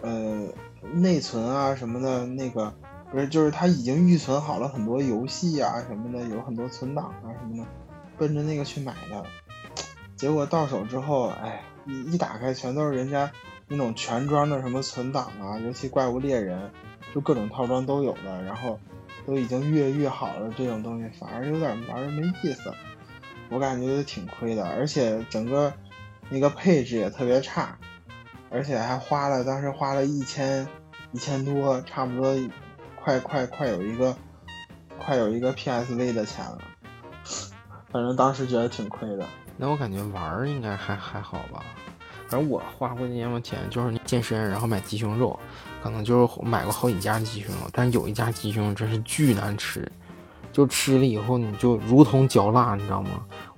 [0.00, 0.48] 呃，
[0.94, 2.72] 内存啊什么的，那个
[3.10, 7.68] 不是就是它已经预存好了很多游戏啊什么的，有很多存档啊什么的，
[8.16, 9.22] 奔着那个去买的。
[10.16, 13.30] 结果到手之后，哎，一一打开全都是人家
[13.68, 16.70] 那种全装的什么存档啊，尤其怪物猎人，
[17.14, 18.78] 就各种套装都有的，然后。
[19.26, 22.72] 都已经越越好了，这种东西反而有点玩的没意思，
[23.50, 25.72] 我感觉挺亏的，而且整个
[26.28, 27.78] 那个配置也特别差，
[28.50, 30.66] 而且还花了当时花了一千
[31.12, 32.34] 一千多，差不多
[32.94, 34.16] 快快快有一个
[34.98, 36.58] 快有一个 PSV 的钱了，
[37.90, 39.24] 反正当时觉得挺亏的。
[39.56, 41.64] 那我感觉玩儿应该还还好吧，
[42.28, 45.38] 反正我花过那么钱就是健身，然后买鸡胸肉。
[45.82, 49.88] 可能就是买过好几家鸡胸肉，但有一家鸡胸肉真是巨难吃，
[50.56, 53.10] 就吃了以后你就如同嚼蜡，你知道吗？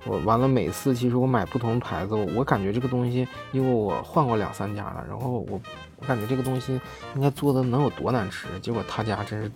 [0.05, 5.61] 我完了每次其实我买不同牌子，我感觉这个东西，因为我换过两三家了，然后我
[5.95, 6.77] 我感觉这个东西
[7.15, 9.49] 应该做的能有多难吃，结果他家真是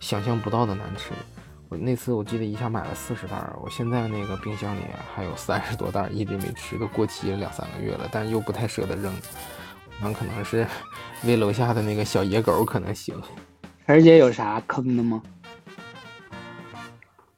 [0.00, 1.10] 想象不到的难吃。
[1.68, 4.80] 我那次我记得一下买了四十袋，我现在那个冰箱里
[5.14, 9.12] 还有三十多袋一直没吃，都过期了两三个月了，但又不太舍得扔。
[10.00, 10.66] 那可能是
[11.24, 13.14] 喂楼下的那个小野狗可能行。
[13.84, 15.20] 而且有啥坑的吗？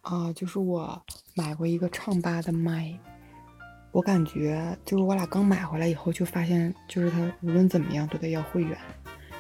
[0.03, 1.03] 啊，就是我
[1.35, 2.97] 买过一个唱吧的麦，
[3.91, 8.77] 我感觉就是我俩刚买回来以后就发现，就是它无论怎么样都得要会员，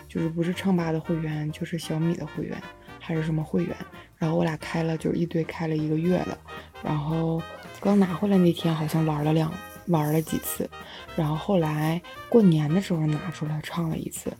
[0.08, 2.60] 就是不是唱吧的会员，就是小米的会员，
[2.98, 3.76] 还是什么会员。
[4.16, 6.38] 然后我俩开了，就是一堆开了一个月了，
[6.82, 7.42] 然后
[7.80, 9.52] 刚拿回来那天好像玩了两。
[9.88, 10.70] 玩了几次，
[11.16, 14.32] 然后后来过年的时候拿出来唱了一次，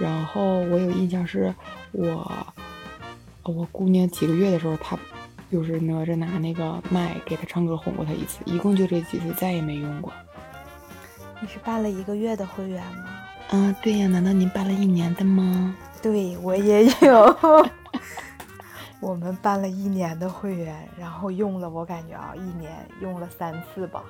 [0.00, 1.52] 然后我有印象是
[1.90, 2.54] 我
[3.42, 4.96] 我姑娘几个月的时候，她
[5.50, 10.12] 就是哪吒拿那个麦给他唱歌哄过他一次，一共就这几次，再也没用过。
[11.40, 13.04] 你是办了一个月的会员吗？
[13.50, 15.74] 嗯，对呀，难道您办了一年的吗？
[16.02, 17.36] 对我也有，
[19.00, 24.02] 我们办了一年的会员，然后用了，我感觉啊，一年用了三次吧。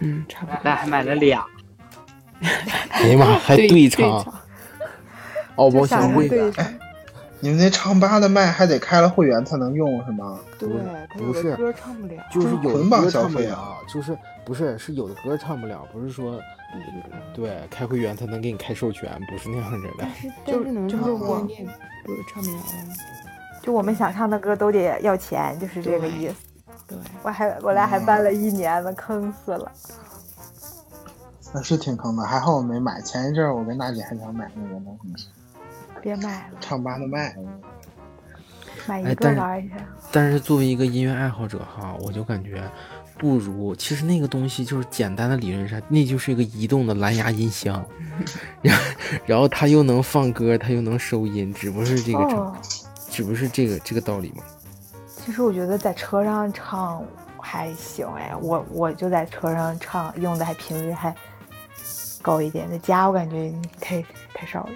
[0.00, 0.60] 嗯，差不多。
[0.62, 1.46] 那还买了俩。
[2.90, 4.24] 哎呀妈，还对唱，
[5.54, 6.28] 敖包相会。
[7.42, 10.38] 哎，你们那唱吧的麦还得开了会员才能用是吗？
[10.58, 10.68] 对，
[11.18, 16.40] 不是歌唱不了，就是有的歌唱不了，就是不是是有的歌唱不了，不是说
[17.34, 20.06] 对开会员才能给你开授权，不是那样子的。
[20.46, 22.56] 就是能就是我不是唱不了，
[23.60, 26.34] 就我们想唱的歌都得要钱，就是这个意思。
[26.86, 29.70] 对，我还我俩还办了一年呢，坑死了。
[31.52, 33.00] 那是挺坑的，还好我没买。
[33.02, 35.26] 前一阵儿我跟娜姐还想买那个东西，
[36.02, 37.34] 别买了，唱吧的卖，
[38.86, 39.76] 买一个玩一下。
[40.10, 42.62] 但是作为一个音乐爱好者哈，我就感觉
[43.18, 47.84] 不如，其实那个东西就是简单的理论上，那就是一个移动的蓝牙音箱，
[48.60, 48.84] 然后
[49.24, 52.52] 然后它又能放歌，它又能收音，只不是这个，
[53.08, 54.42] 只不是这个这个道理吗？
[55.06, 57.04] 其实我觉得在车上唱
[57.38, 61.14] 还行哎，我我就在车上唱，用的还频率还
[62.20, 62.68] 高一点。
[62.68, 64.02] 在家我感觉太
[64.34, 64.70] 太少了。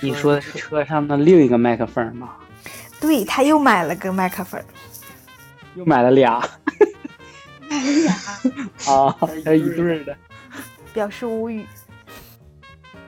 [0.00, 2.30] 你说的是车上的另一个麦克风吗？
[3.00, 4.62] 对，他又买了个麦克风，
[5.74, 6.40] 又买了俩，
[7.68, 8.14] 买了俩
[8.94, 10.16] 啊，还有一对的，
[10.92, 11.66] 表示无语。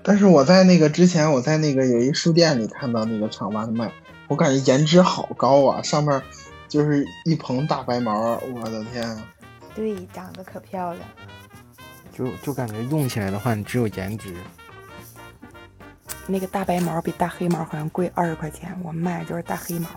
[0.03, 3.91] 但是我在那个之前，我在那个有一书店里看到那个厂吧的麦，
[4.29, 6.23] 我感觉颜值好高啊，上面。
[6.67, 9.25] 就是一蓬大白毛，我的天啊！
[9.77, 11.07] 对，长得可漂亮。
[12.13, 14.35] 就就感觉用起来的话，你只有颜值。
[16.27, 19.89] 那个大白毛比大黑毛好像贵二十块钱，我卖就是大黑毛。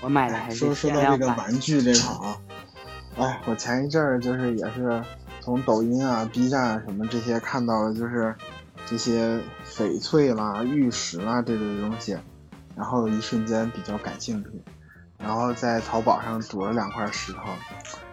[0.00, 2.36] 我买的还是说说到这个玩具这个啊，
[3.16, 5.02] 哎，我前一阵儿就是也是
[5.40, 8.34] 从抖音啊、B 站啊什么这些看到了，就是
[8.84, 12.18] 这些翡翠啦、玉石啦这类的东西，
[12.76, 14.50] 然后一瞬间比较感兴趣，
[15.16, 17.40] 然后在淘宝上赌了两块石头，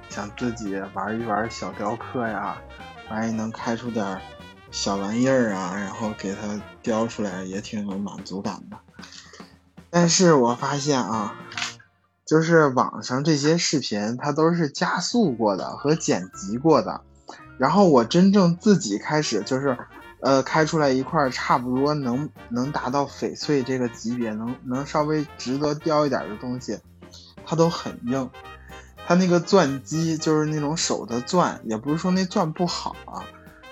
[0.08, 2.56] 想自己玩一玩小雕刻呀，
[3.10, 4.22] 万一能开出点儿
[4.72, 8.78] 小玩意儿啊，然后给它雕出来也挺有满足感的。
[9.90, 11.36] 但是我发现啊，
[12.26, 17.02] 就是网上这些视频，它都是加速过的和剪辑过的，
[17.58, 19.78] 然后我真正自己开始就是，
[20.22, 26.80] 呃，开出来一块差不多能能达到翡翠这个级别，能能稍微值得雕一点的东西，
[27.46, 28.30] 它都很硬。
[29.06, 33.26] 它那个钻机就是那种手的钻，也不是说那钻不好啊，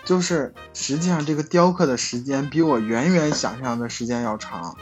[0.09, 4.75] 就是实际上这个雕刻的时间比我远远想象的时间要长。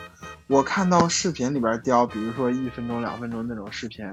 [0.47, 4.05] 我看到视频里边雕，比如说一分钟、两分钟那种视频，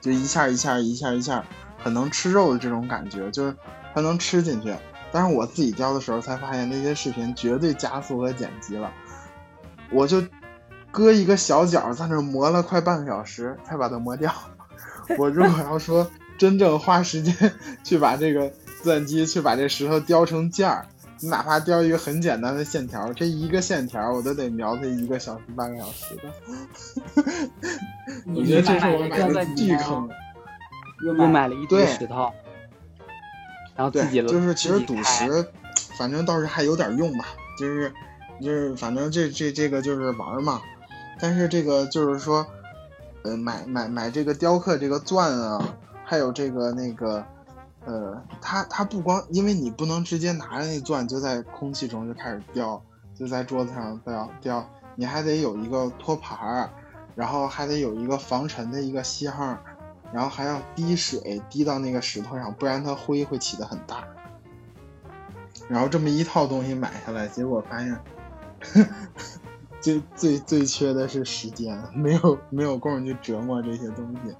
[0.00, 1.44] 就一下一下一下一下，
[1.76, 3.54] 很能吃肉的这种感觉，就是
[3.94, 4.74] 它能吃进去。
[5.12, 8.90] 但是我自己雕的时候才发现，那些视频绝对加速和剪辑了。
[9.90, 10.24] 我就
[10.90, 14.32] 搁一个小角在那磨了快半个小时才把它磨掉。
[15.18, 17.52] 我如果要说真正花时间
[17.84, 18.50] 去把这个
[18.84, 20.86] 钻机去把这石头雕成件儿，
[21.20, 26.22] 你哪怕雕一个很简单的线条，这一个线条我都得描它一个小时半个小时的。
[28.36, 30.08] 我觉得这是我买的巨坑。
[31.04, 32.32] 又买了一堆对石头，
[33.74, 35.46] 然后对自己，就是其实赌石，
[35.98, 37.26] 反正倒是还有点用吧，
[37.58, 37.92] 就是
[38.40, 40.62] 就是反正这这这个就是玩嘛，
[41.20, 42.46] 但是这个就是说，
[43.22, 47.22] 呃，买买买这个雕刻这个钻啊，还有这个那个，
[47.86, 52.82] 呃，它它不光因为你不能直接拿着那钻就在空气中就开始雕，
[53.14, 56.70] 就在桌子上雕雕，你还得有一个托盘儿，
[57.14, 59.58] 然后还得有一个防尘的一个箱儿。
[60.12, 64.04] 然后还要滴水滴到那个石头上，不然它灰会起得很大。
[65.68, 68.00] 然后这么一套东西买下来，结果发现
[69.80, 74.36] 最最最缺的是时间，没有没有空去折磨这些东西，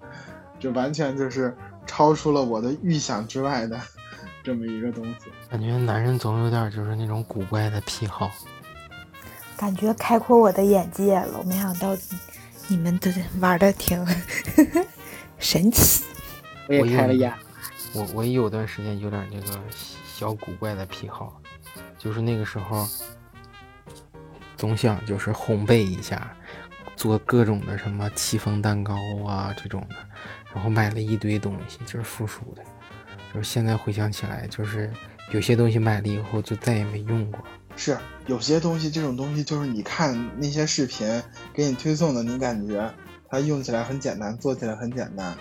[0.61, 3.81] 这完全就是超出了我的预想之外的
[4.42, 5.31] 这么一个东西。
[5.51, 8.31] 感觉男人总有点就是那种古怪的癖好。
[9.57, 11.38] 感觉开阔我的眼界了。
[11.38, 11.97] 我没想到
[12.68, 14.05] 你们都玩的挺
[15.38, 16.05] 神奇。
[16.68, 17.33] 我也开了眼，
[17.92, 19.61] 我我也有段时间有点那个
[20.07, 21.40] 小古怪的癖好，
[21.99, 22.88] 就是那个时候
[24.57, 26.35] 总想就是烘焙一下，
[26.97, 28.94] 做各种的什么戚风蛋糕
[29.27, 29.97] 啊这种的，
[30.55, 32.62] 然后买了一堆东西，就是附属的。
[33.33, 34.93] 就是现在回想起来，就是
[35.33, 37.45] 有些东西买了以后就再也没用过。
[37.77, 41.21] 是有些东西，这种东西就是你看那些视频
[41.53, 42.88] 给你推送的，你感觉
[43.29, 45.37] 它用起来很简单，做起来很简单，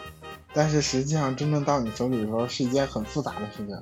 [0.52, 3.80] 但是实际上真正到你手里的时候是一件很复杂的事情。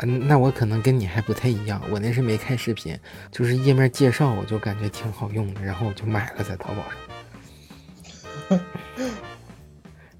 [0.00, 2.98] 嗯，那我可能跟你还不太一样，我那是没看视频，
[3.30, 6.96] 就是页面介绍我就感觉挺好用的，然后我就买了在淘宝上。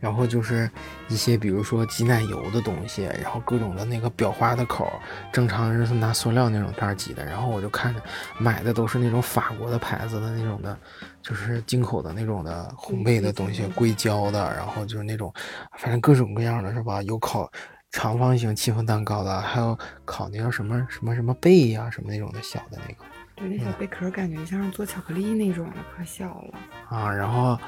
[0.03, 0.69] 然后就是
[1.07, 4.93] 一些比如说挤奶油的东西，然后各种的那个裱花的口儿，
[5.33, 8.03] 正常人是拿塑料那种袋儿挤的，然后我就看着
[8.37, 10.77] 买的都是那种法国的牌子的那种的，
[11.23, 15.33] 就是进口的那种的烘焙的东西，硅胶的，然后就是那种，
[15.79, 17.01] 反正各种各样的是吧？
[17.03, 17.49] 有烤
[17.93, 23.05] 长方形戚风蛋糕的，还有烤那个什么什么什么贝呀、什么那种的小的那个。
[23.35, 26.59] 对，那小贝壳感觉像是做巧克力那种的，可小了。
[26.89, 27.59] 啊，然后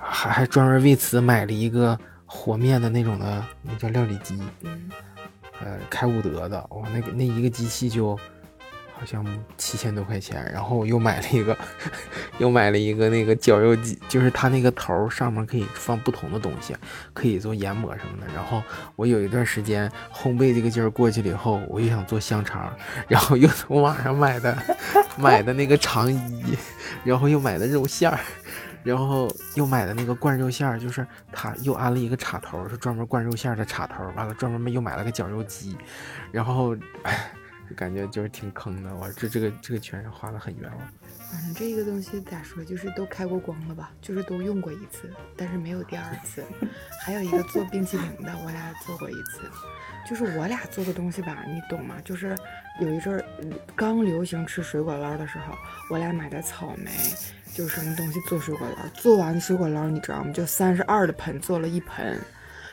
[0.00, 4.90] 还还专门为此买了一个和面的那种的，那叫料理机，嗯，
[5.60, 8.14] 呃，开伍德的，哇，那个那一个机器就
[8.94, 9.24] 好像
[9.56, 11.56] 七千多块钱，然后我又买了一个，
[12.38, 16.76] 又买了一个那个绞肉机，就是它那个头儿上面可以放不同的东西，
[17.14, 18.32] 可以做研磨什么的。
[18.34, 18.62] 然后
[18.96, 22.72] 我有一段时间烘焙这个劲儿过去了以后，我又想做香肠，
[23.06, 24.56] 然后又从网上买的
[25.16, 26.56] 买的那个肠衣，
[27.04, 28.18] 然后又买的肉馅儿。
[28.82, 34.04] 然后又买的那个灌肉馅儿，就是它又安了一个插头，是专门灌肉馅儿的插头。
[34.16, 35.76] 完了，专门又买了个绞肉机，
[36.32, 37.30] 然后，哎，
[37.68, 38.94] 就感觉就是挺坑的。
[38.94, 40.80] 我这这个这个全是花的很冤枉。
[41.30, 46.42] 反正这个东西咋说，就是都开过光了吧，就是都用过一次，但是没有第二次。
[47.04, 49.40] 还有一个做冰淇淋的，我俩做过一次。
[50.08, 51.96] 就是我俩做的东西吧，你懂吗？
[52.02, 52.34] 就是
[52.78, 55.54] 有一阵儿嗯刚流行吃水果捞的时候，
[55.90, 56.90] 我俩买的草莓，
[57.54, 60.32] 就是什么东西做水果捞，做完水果捞，你知道吗？
[60.32, 62.20] 就三十二的盆做了一盆，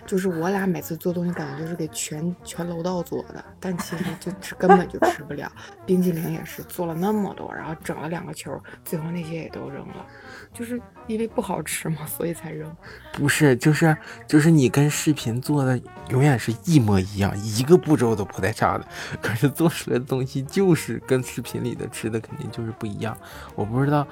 [0.06, 5.52] 就是我俩每次做东西，感觉就是给全全楼道做的，但其实就吃根本就吃不了。
[5.86, 10.06] 冰激凌也是做了那么多，然后整了两个球，最后那些也都扔了，
[10.54, 12.72] 就是因为不好吃嘛，所以才扔。
[13.14, 13.98] 不是，就是
[14.28, 15.80] 就是你跟视频做的
[16.10, 18.88] 永远是一模一样，一个步骤都不带差的，
[19.22, 23.18] 可是做出来的东西就是跟视频里的吃的肯定就是不一样。
[23.56, 24.08] 我不知道。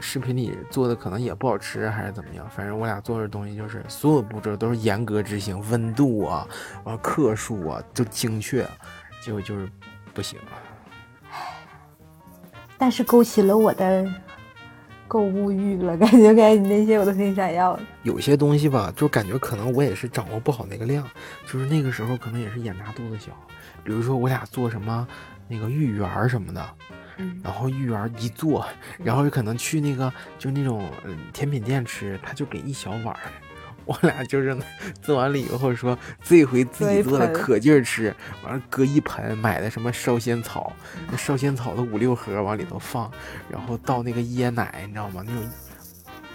[0.00, 2.48] 视频里做的可能也不好吃，还是怎么样？
[2.50, 6.46] 反正我俩做的东西就是所有步骤都是严格执行，温度啊，
[6.84, 8.66] 完克数啊，就精确，
[9.20, 9.68] 结果就是
[10.14, 10.38] 不行。
[12.76, 14.06] 但是勾起了我的
[15.08, 17.82] 购物欲了，感觉感觉你那些我都挺想要的。
[18.04, 21.04] 有些东西吧，就感觉可能我也是掌握不好那个量，
[21.46, 23.32] 就是那个时候可能也是眼大肚子小。
[23.82, 25.08] 比如说我俩做什么
[25.48, 26.64] 那个芋圆什么的。
[27.42, 28.66] 然后芋圆一做，
[29.02, 30.88] 然后有可能去那个就那种
[31.32, 33.16] 甜品店吃，他就给一小碗。
[33.88, 34.54] 我俩就是
[35.00, 38.14] 做完了以后说，这回自己做的可劲儿吃，
[38.44, 40.70] 完了搁一盆买的什么烧仙草，
[41.10, 43.10] 那烧仙草的五六盒往里头放，
[43.48, 45.24] 然后倒那个椰奶，你知道吗？
[45.26, 45.42] 那种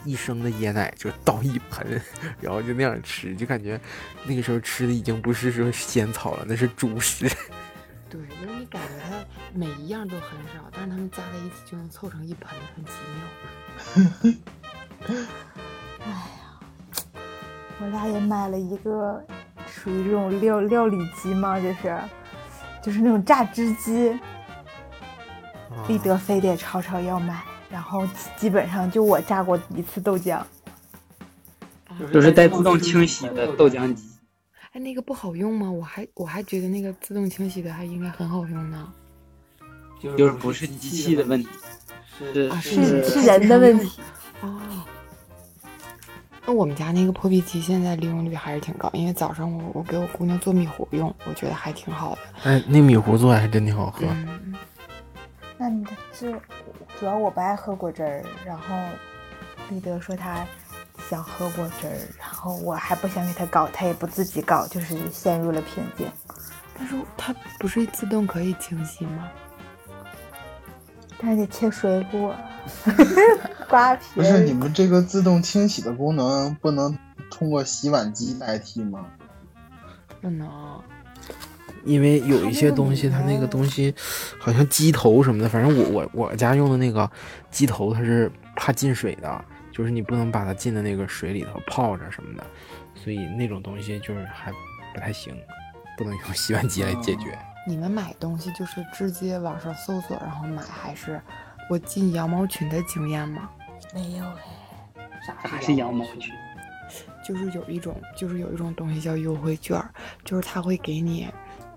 [0.03, 2.01] 一升的椰奶就倒一盆，
[2.41, 3.79] 然后就那样吃，就感觉
[4.25, 7.29] 那个时候吃的已经不是说仙草了，那是主食。
[8.09, 9.23] 对，就是你感觉它
[9.53, 14.33] 每一样都很少，但是它们加在一起就能凑成一盆，很奇妙。
[16.05, 16.17] 哎呀，
[17.79, 19.23] 我俩也买了一个
[19.67, 21.99] 属于这种料料理机嘛，就是，
[22.81, 24.19] 就是那种榨汁机。
[25.87, 30.41] 立德非得吵吵要买，然后基本上就我榨过一次豆浆，
[32.11, 34.07] 就是带自动清洗的豆浆机。
[34.71, 35.69] 哎，那个不好用吗？
[35.69, 38.93] 我还我还觉得那个自动清洗的还应该很好用呢。
[40.17, 41.49] 就是不是机器的问题，
[42.17, 44.01] 是是是人的问题。
[44.41, 44.61] 哦。
[46.45, 52.51] 那我们家那个破壁机现在利用率还是挺高，因为早上我我给我姑娘做米糊用，我觉得还挺好的。
[52.51, 54.05] 哎，那米糊做的还真挺好喝。
[55.57, 56.31] 那你这
[56.99, 58.75] 主要我不爱喝果汁儿，然后
[59.69, 60.45] 立德说他。
[61.09, 66.07] 想喝果汁儿，然后我还不想给他搞，他也不自己搞，就是陷入了瓶颈。
[66.77, 69.29] 但是它不是自动可以清洗吗？
[71.25, 72.35] 但是得切水果，
[73.69, 74.03] 刮 皮。
[74.15, 76.97] 不是你们这个自动清洗的功能不能
[77.31, 79.05] 通过洗碗机代替吗？
[80.21, 80.49] 不能，
[81.85, 83.95] 因为有一些东西，它那个东西
[84.37, 87.09] 好像机头什么的，反正我我我家用的那个
[87.49, 89.45] 机头，它是怕进水的。
[89.71, 92.45] 就是你不能把它进的那个水里头泡着什么的，
[92.93, 94.51] 所以那种东西就是还
[94.93, 95.33] 不太行，
[95.97, 97.35] 不能用洗碗机来解决。
[97.65, 101.21] 你们买东西就是直接网上搜索然后买，还是
[101.69, 103.49] 我进羊毛群的经验吗？
[103.93, 104.25] 没有
[104.95, 106.33] 哎，啥是羊毛群？
[107.25, 109.81] 就是有一种，就是有一种东西叫优惠券，
[110.25, 111.27] 就是他会给你，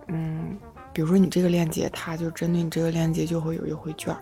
[0.08, 0.58] 嗯，
[0.92, 4.14] 比如说你这个链接，他就针对你这个链接就会有优惠券。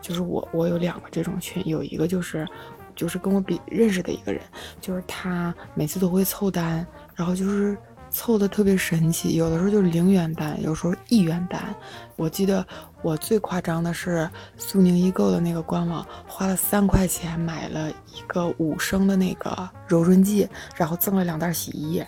[0.00, 2.46] 就是我我有两个这种群，有一个就是。
[2.94, 4.42] 就是跟我比认识的一个人，
[4.78, 7.74] 就是他每次都会凑单，然后就是
[8.12, 11.74] 凑的特别神奇，有的时候就是零元单，有时候一元单。
[12.16, 12.64] 我记得
[13.02, 22.06] 我最夸张的是苏宁易购的那个官网，花了三块钱买了一个五升的那个柔润剂，然后赠了两袋洗衣液。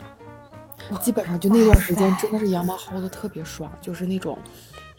[1.00, 4.38] 基本上就那段时间真的是羊毛薅的特别爽，就是那种。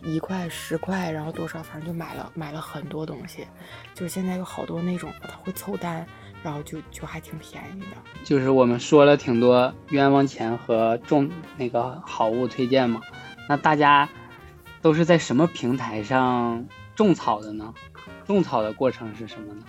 [0.03, 3.47] 一块十块，然后多少，反正就买了买了很多东西。
[3.95, 6.05] 就是现在有好多那种，他会凑单，
[6.45, 7.97] 然后就就还挺便宜的。
[8.23, 11.27] 就是我们说了挺多冤枉钱和种
[11.57, 13.01] 那个好物推荐嘛，
[13.49, 14.07] 那大家
[14.79, 16.63] 都是在什么平台上
[16.95, 17.73] 种草的呢？
[18.27, 19.63] 种草的过程是什么呢？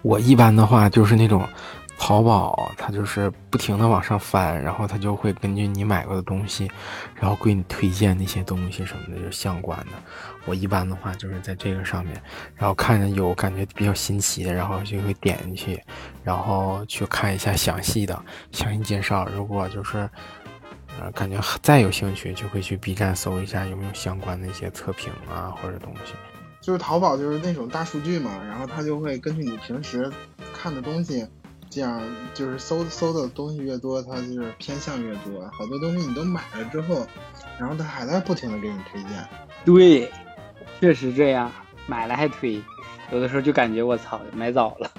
[0.00, 1.46] 我一般的话就是那种。
[1.98, 6.70] 淘宝它就是不停的往上翻，然后它就会根据你买过的东西，
[7.14, 9.92] 然后给你推荐那些东西什么的就相关的。
[10.44, 12.22] 我一般的话就是在这个上面，
[12.54, 15.82] 然后看着有感觉比较新奇的，然后就会点进去，
[16.22, 18.16] 然后去看一下详细的
[18.52, 19.26] 详细介绍。
[19.34, 20.08] 如果就是
[21.00, 26.12] 呃感觉再有兴趣，就会去 B 站搜一下有没有相关的一些测评啊或者东西。
[26.60, 30.12] 就是淘宝就是那种大数据嘛，然后它就会根据你平时
[30.52, 31.26] 看的东西。
[31.68, 32.02] 这样
[32.32, 35.48] 就是搜搜的东西越多，它就是偏向越多。
[35.52, 37.06] 好多东西你都买了之后，
[37.58, 39.28] 然后它还在不停的给你推荐。
[39.64, 40.10] 对，
[40.80, 41.52] 确实这样，
[41.86, 42.62] 买了还推，
[43.12, 44.90] 有的时候就感觉我操，买早了。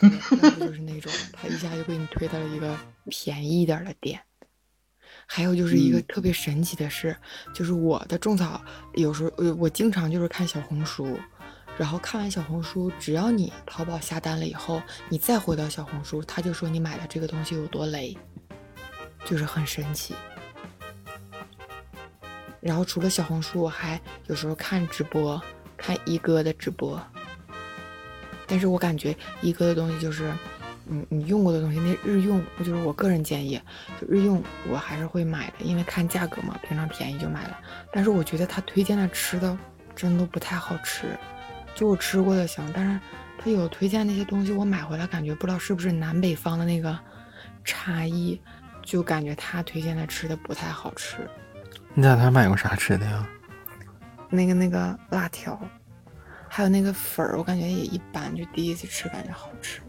[0.00, 2.76] 就是那种，他一下就给你推到了一个
[3.08, 4.20] 便宜一点的店。
[5.26, 7.16] 还有就是一个特别神奇的事，
[7.54, 8.60] 就是我的种草
[8.94, 11.18] 有时候，呃，我经常就是看小红书。
[11.76, 18.16] 然后看完小红书，只要你淘宝下单了以后，你再回到小红书，他就说你买的这个东西有多雷，
[19.24, 20.14] 就是很神奇。
[22.60, 25.40] 然后除了小红书，我还有时候看直播，
[25.76, 26.98] 看一哥的直播。
[28.46, 30.32] 但是我感觉一哥的东西就是，
[30.86, 33.60] 嗯，你用过的东西，那日用，就是我个人建议，
[34.00, 37.58] 就日用我还是会买的，因为看价格嘛，平常便宜就买了。
[37.92, 39.58] 但是我觉得他推荐的吃的
[39.96, 41.18] 真的不太好吃，
[41.74, 43.00] 就我吃过的行，但是
[43.38, 46.98] 他有推荐那些东西，我买回来感觉不知道是不是南北方的那个
[47.64, 48.40] 差异，
[48.82, 51.28] 就感觉他推荐的吃的不太好吃。
[51.94, 53.28] 你在他买过啥吃的呀？
[54.30, 55.60] 那个那个辣条，
[56.48, 59.80] 还有那个粉儿，我感觉也一般，就第一次吃感觉好吃。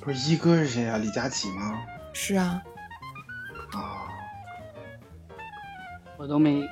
[0.00, 0.98] 不是一哥是谁啊？
[0.98, 1.80] 李佳琦吗？
[2.12, 2.62] 是啊，
[3.72, 4.06] 啊，
[6.16, 6.62] 我都没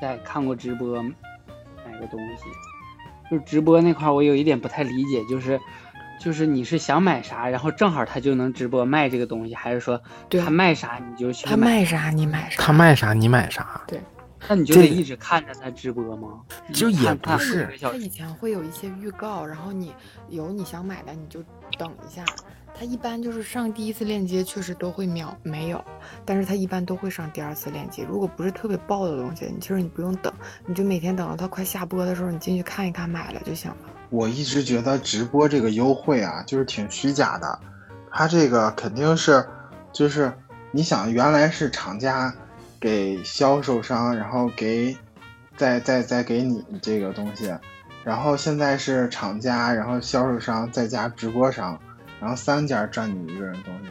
[0.00, 1.12] 在看过直播买
[1.98, 2.44] 个东西，
[3.30, 5.60] 就直播那块儿我有一点不太理解，就是
[6.20, 12.62] 就是你是想买啥，然后正好他就能直播卖这个东西，还是说他卖啥你就去他卖啥你买啥。
[12.62, 14.00] 他卖啥你买啥，对
[14.48, 16.40] 那你就得一直看着他直播吗？
[16.72, 19.92] 就也不是他以前会有一些预告，然后你
[20.28, 21.42] 有你想买的你就
[21.78, 22.24] 等一下。
[22.78, 25.84] 他一般就是上第一次链接确实都会秒没有，
[26.24, 28.04] 但是他一般都会上第二次链接。
[28.08, 30.32] 如果不是特别爆的东西，你其实你不用等，
[30.64, 33.76] 你就每天等到他快下播的时候，你进去看一看买了就行了。
[34.10, 37.58] 我一直觉得直播这个优惠啊，就是挺虚假的。
[38.12, 39.44] 它这个肯定是，
[39.92, 40.32] 就是
[40.70, 42.32] 你想，原来是厂家
[42.78, 44.96] 给销售商，然后给
[45.56, 47.52] 再再再给你这个东西，
[48.04, 51.78] 然后现在是厂家，然后销售商再加直播商，
[52.20, 53.90] 然后三家占你一个人东西。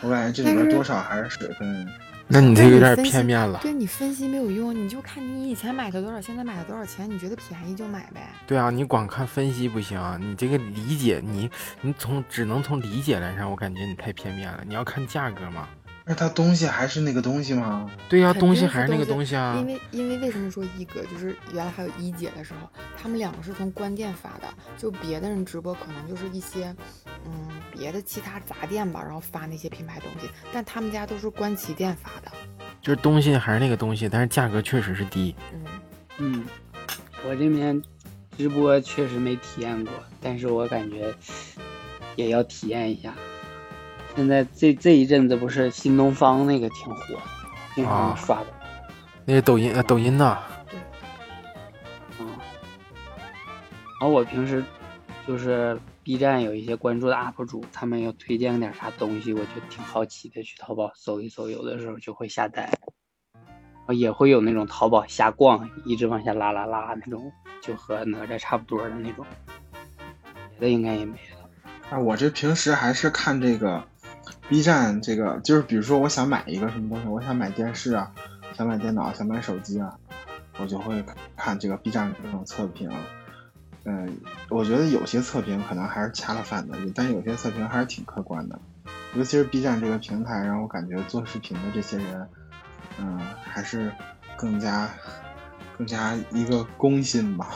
[0.00, 1.88] 我感觉这里面多少还是水分。
[2.26, 3.58] 那你这个有点片面了。
[3.62, 8.30] 对你分析没有用，你就看你以前买的多少，现在买的多少钱，你觉得便宜就买呗。
[8.46, 11.50] 对啊，你光看分析不行，你这个理解，你
[11.82, 14.64] 你从只能从理解来上，我感觉你太片面了。
[14.66, 15.68] 你要看价格嘛。
[16.06, 17.90] 那它东西还是那个东西吗？
[18.10, 19.66] 对呀、东西还是那个东东西啊因。
[19.66, 22.68] 为因为为什么说一哥就是原来还有一姐的时候，
[23.00, 24.46] 他们两个是从关店发的，
[24.76, 26.74] 就别的人直播可能就是一些
[27.24, 32.30] 嗯别的其他杂店吧，然后发那些品牌东西，但他们家都是关旗店发的。
[32.82, 35.34] 就是东西还是那个东西，但是价格确实是低。
[35.54, 35.64] 嗯，
[36.18, 36.44] 嗯，
[37.26, 37.82] 我这边
[38.36, 41.14] 直播确实没体验过，但是我感觉
[42.14, 43.14] 也要体验一下。
[44.16, 47.20] 现在这这一阵子不是新东方那个挺火，
[47.74, 48.46] 经常啊刷的。
[49.24, 50.38] 那个抖音呃抖音的，
[52.20, 52.26] 嗯，
[54.00, 54.62] 然后我平时
[55.26, 62.70] 就是 B 站有一些关注的 UP 主，他们要推荐点啥东西，我就挺好奇的，去淘宝搜一搜，有的时候就会下单。
[63.34, 69.26] 然后也会有那种淘宝瞎逛，一直往下拉拉拉那种，就和哪吒差不多的那种。
[70.58, 71.50] 别的应该也没了。
[71.90, 73.82] 啊，我这平时还是看这个
[74.48, 78.12] B 站这个，就是比如说我想买一个什么东西，我想买电视啊，
[78.56, 79.98] 想买电脑，想买手机啊，
[80.58, 81.04] 我就会
[81.36, 82.90] 看这个 B 站这种测评。
[83.84, 84.18] 嗯，
[84.48, 88.58] 我觉得有些测评可能还是掐了饭的，但有些测评还是挺客观的。
[89.14, 92.28] 尤其是 B 站这个平台，让我感觉做视频的这些人，
[92.98, 93.92] 嗯，还是
[94.36, 94.88] 更加
[95.76, 97.48] 更加一个公信吧。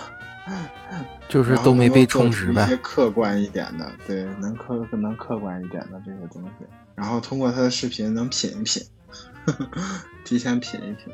[1.29, 2.77] 就是都没被充值呗一些。
[2.79, 8.83] 客观一点的，对，能客能客观一点的这些东西，然后通过他的视频能品一品，
[10.25, 11.13] 提前品一品。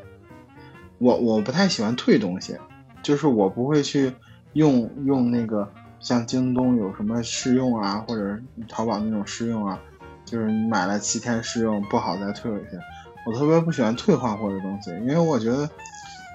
[0.99, 2.57] 我我不太喜欢退东西，
[3.03, 4.13] 就是我不会去
[4.53, 5.69] 用用那个
[5.99, 9.79] 像京东有什么试用啊，或者淘宝那种试用啊，
[10.25, 12.79] 就是你买了七天试用不好再退回去。
[13.27, 15.69] 我特别不喜欢退换货的东西，因为我觉得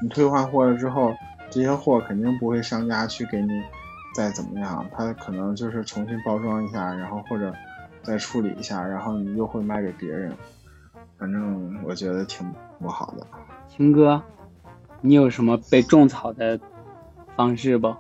[0.04, 1.14] 你退换货了之后，
[1.50, 3.50] 这些货肯定不会商家去给你
[4.16, 7.54] 再怎么样，他可能就是重新包装一下，然后或者
[8.04, 10.32] 再处理一下，然后你又会卖给别人。
[11.18, 13.28] 反正我觉得挺不好的。
[13.68, 14.22] 秦哥，
[15.02, 16.60] 你有什么被种草的
[17.36, 17.96] 方式不？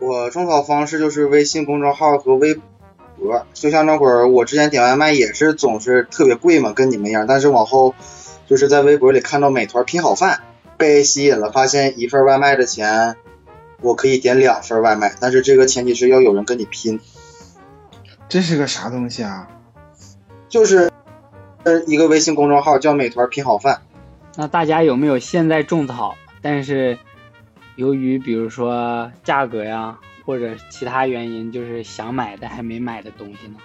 [0.00, 2.54] 我种草方式就是微信公众号和微
[3.16, 7.26] 博，就像那会儿我之前点外卖也是总是特别贵嘛，跟你们一样。
[7.26, 7.94] 但是往后
[8.46, 10.40] 就是在微博里看到美团拼好饭，
[10.78, 13.16] 被吸引了，发现一份外卖的钱
[13.82, 17.00] 我可以点两份外卖，但是这个前提是要有人跟你拼，
[18.28, 19.48] 这是个啥东西啊？
[20.48, 20.90] 就是
[21.64, 23.82] 呃一个微信公众号叫美团拼好饭。
[24.36, 26.96] 那大家有没有现在种草，但是
[27.74, 33.56] 由于比如说价格呀或者其他原因，就是想买但还没买的东西呢？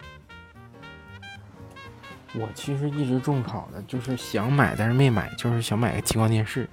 [2.35, 6.67] 我其实一直种草的，就是想买但是没买，就是想买个激光电视。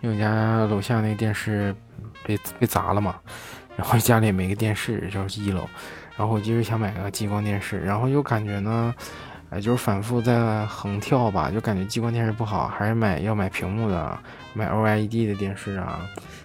[0.00, 1.74] 因为我家楼下那个电视
[2.22, 3.16] 被被砸了嘛，
[3.76, 5.66] 然后家里也没个电视，就是一楼，
[6.16, 8.94] 然后我就是想买个激光电视，然后又感觉呢，
[9.50, 14.18] 哎，就是反复在横跳吧，就感觉激光电视不好，还是买要买屏幕的，
[14.52, 16.00] 买 OLED 的电视啊，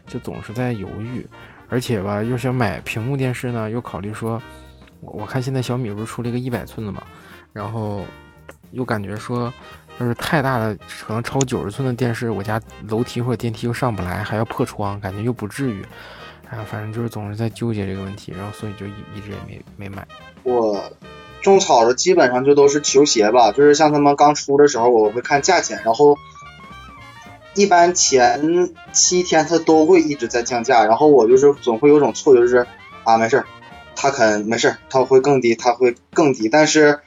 [0.07, 1.27] 就总是在犹豫，
[1.67, 4.41] 而且吧，又想买屏幕电视呢，又考虑说，
[5.01, 7.03] 我我看现在小米不是出了一个一百寸的嘛，
[7.51, 8.05] 然后
[8.71, 9.53] 又感觉说。
[9.99, 10.73] 就是太大的，
[11.05, 15.85] 可能超九十寸的电视，我家楼梯或者电梯又上不来，还要破窗，感觉又不至于。
[16.49, 20.07] 哎呀，反正就是总是在纠结这个问题，然后所以就一一直也没没买。
[20.43, 20.81] 我
[21.41, 26.17] 种草的基本上就都是球鞋吧，就是像他们刚出的时候，我会看价钱，然后
[27.53, 32.65] 一般前七天它都会一直在降价，然后我就是总会有种错觉，就是
[33.03, 33.45] 啊没事儿，
[33.95, 37.01] 它肯没事儿，它会更低，它会更低，但是。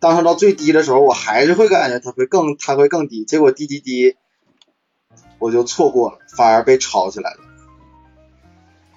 [0.00, 3.24] 当它到最低的时候，我还是会感觉它会更，它会更低。
[3.24, 4.16] 结果低低低，
[5.38, 7.40] 我就错过了，反而被炒起来了。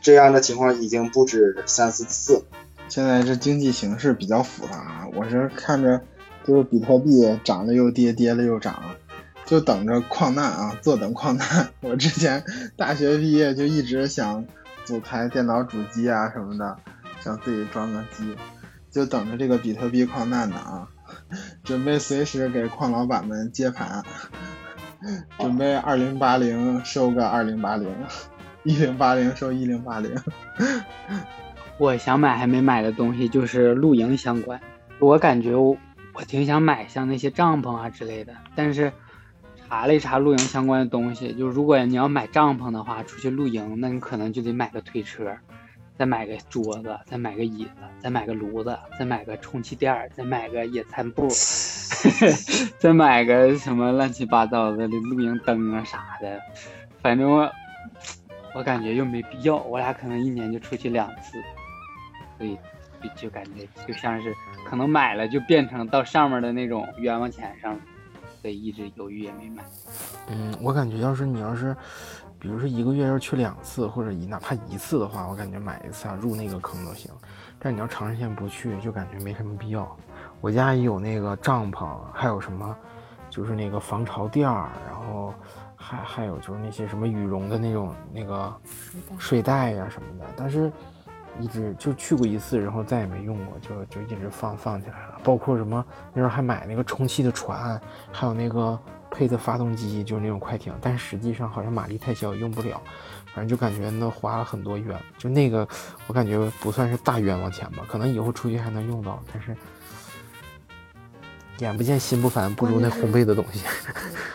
[0.02, 2.46] 这样的情况已经不止三四次。
[2.90, 6.02] 现在这经济形势比较复杂，我是看着
[6.46, 8.96] 就是比特币涨了又跌，跌了又涨，
[9.46, 11.70] 就等着矿难啊，坐等矿难。
[11.82, 12.44] 我之前
[12.78, 14.46] 大学毕业就一直想
[14.86, 16.78] 组台电脑主机啊什么的，
[17.22, 18.36] 想自己装个机，
[18.92, 20.88] 就等着这个比特币矿难呢啊。
[21.64, 24.04] 准备随时给矿老板们接盘，
[25.40, 27.90] 准备二零八零收个二零八零，
[28.64, 30.14] 一零八零收一零八零。
[31.80, 34.60] 我想买还没买的东西就是露营相关，
[35.00, 35.76] 我感觉我
[36.14, 38.92] 我挺想买像那些帐篷啊之类的，但是
[39.68, 45.36] 查了一查露营相关的东西，就如果你要买帐篷的话，出去露营，那你可能就得买个推车。
[45.98, 51.28] 再买个桌子，再买个椅子，再买个炉子，再买个充气垫再买个野餐布，
[52.80, 56.42] 再买个什么乱七八糟的露营灯啊啥的，
[57.02, 57.52] 反正我
[58.56, 61.38] 我感觉又没必要，我俩可能一年就出去两次，
[62.38, 62.58] 所以
[63.16, 64.34] 就感觉就像是
[64.66, 67.80] 可能买了就变成到上面的那种冤枉钱上，
[68.44, 69.64] 所以一直犹豫也没买。
[70.28, 71.76] 嗯，我感觉要是你要是。
[72.40, 77.10] 比如说一个月要去两次，或者一哪怕一次的话，我感觉买一次啊入那个坑都行。
[77.58, 79.96] 但你要长时间不去，就感觉没什么必要。
[80.42, 82.76] 我家也有那个帐篷，还有什么，
[83.30, 85.34] 就是那个防潮垫儿，然后
[85.74, 88.54] 还还有就是那些什么羽绒的那种那个
[89.18, 90.26] 睡袋呀什么的。
[90.36, 90.70] 但是
[91.40, 95.20] 一直就去过一次，然后再也没用过，就就一直放放起来了。
[95.24, 97.80] 包括什么那时候还买那个充气的船，
[98.12, 98.80] 还有那个。
[99.16, 102.82] 配的发动机就是那种快艇，但是实际上好像马力太小用不了，
[103.28, 105.68] 反正就感觉那花了很多冤，就那个
[106.08, 109.56] 我感觉不算是大冤枉钱吧，可能以后出去还能用到，但是
[111.60, 113.64] 眼不见心不烦，不如那烘焙的东西。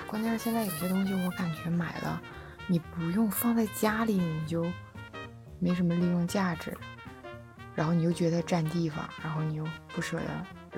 [0.07, 2.23] 关键是现在有些东西我感觉买了
[2.69, 4.65] 你不用放在家里你就
[5.61, 6.77] 没什么利用价值，
[7.75, 10.25] 然后你又觉得占地方，然后你又不舍得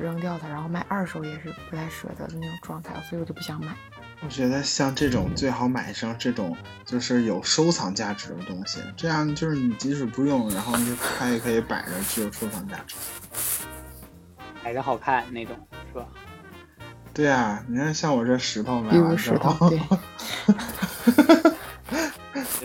[0.01, 3.75] 扔掉它，然后卖二手也是不太舍得的那种状态，所以我就不想买。
[4.23, 6.55] 我觉得像这种最好买上这种
[6.85, 12.97] 就是有收藏价值的东西，这样就是你即使不用，然后就它也可以摆着，具有收藏价值，
[14.63, 15.57] 摆着好看那种，
[15.91, 16.07] 是吧？
[17.15, 19.81] 对啊，你看像我这石头买完之后，对。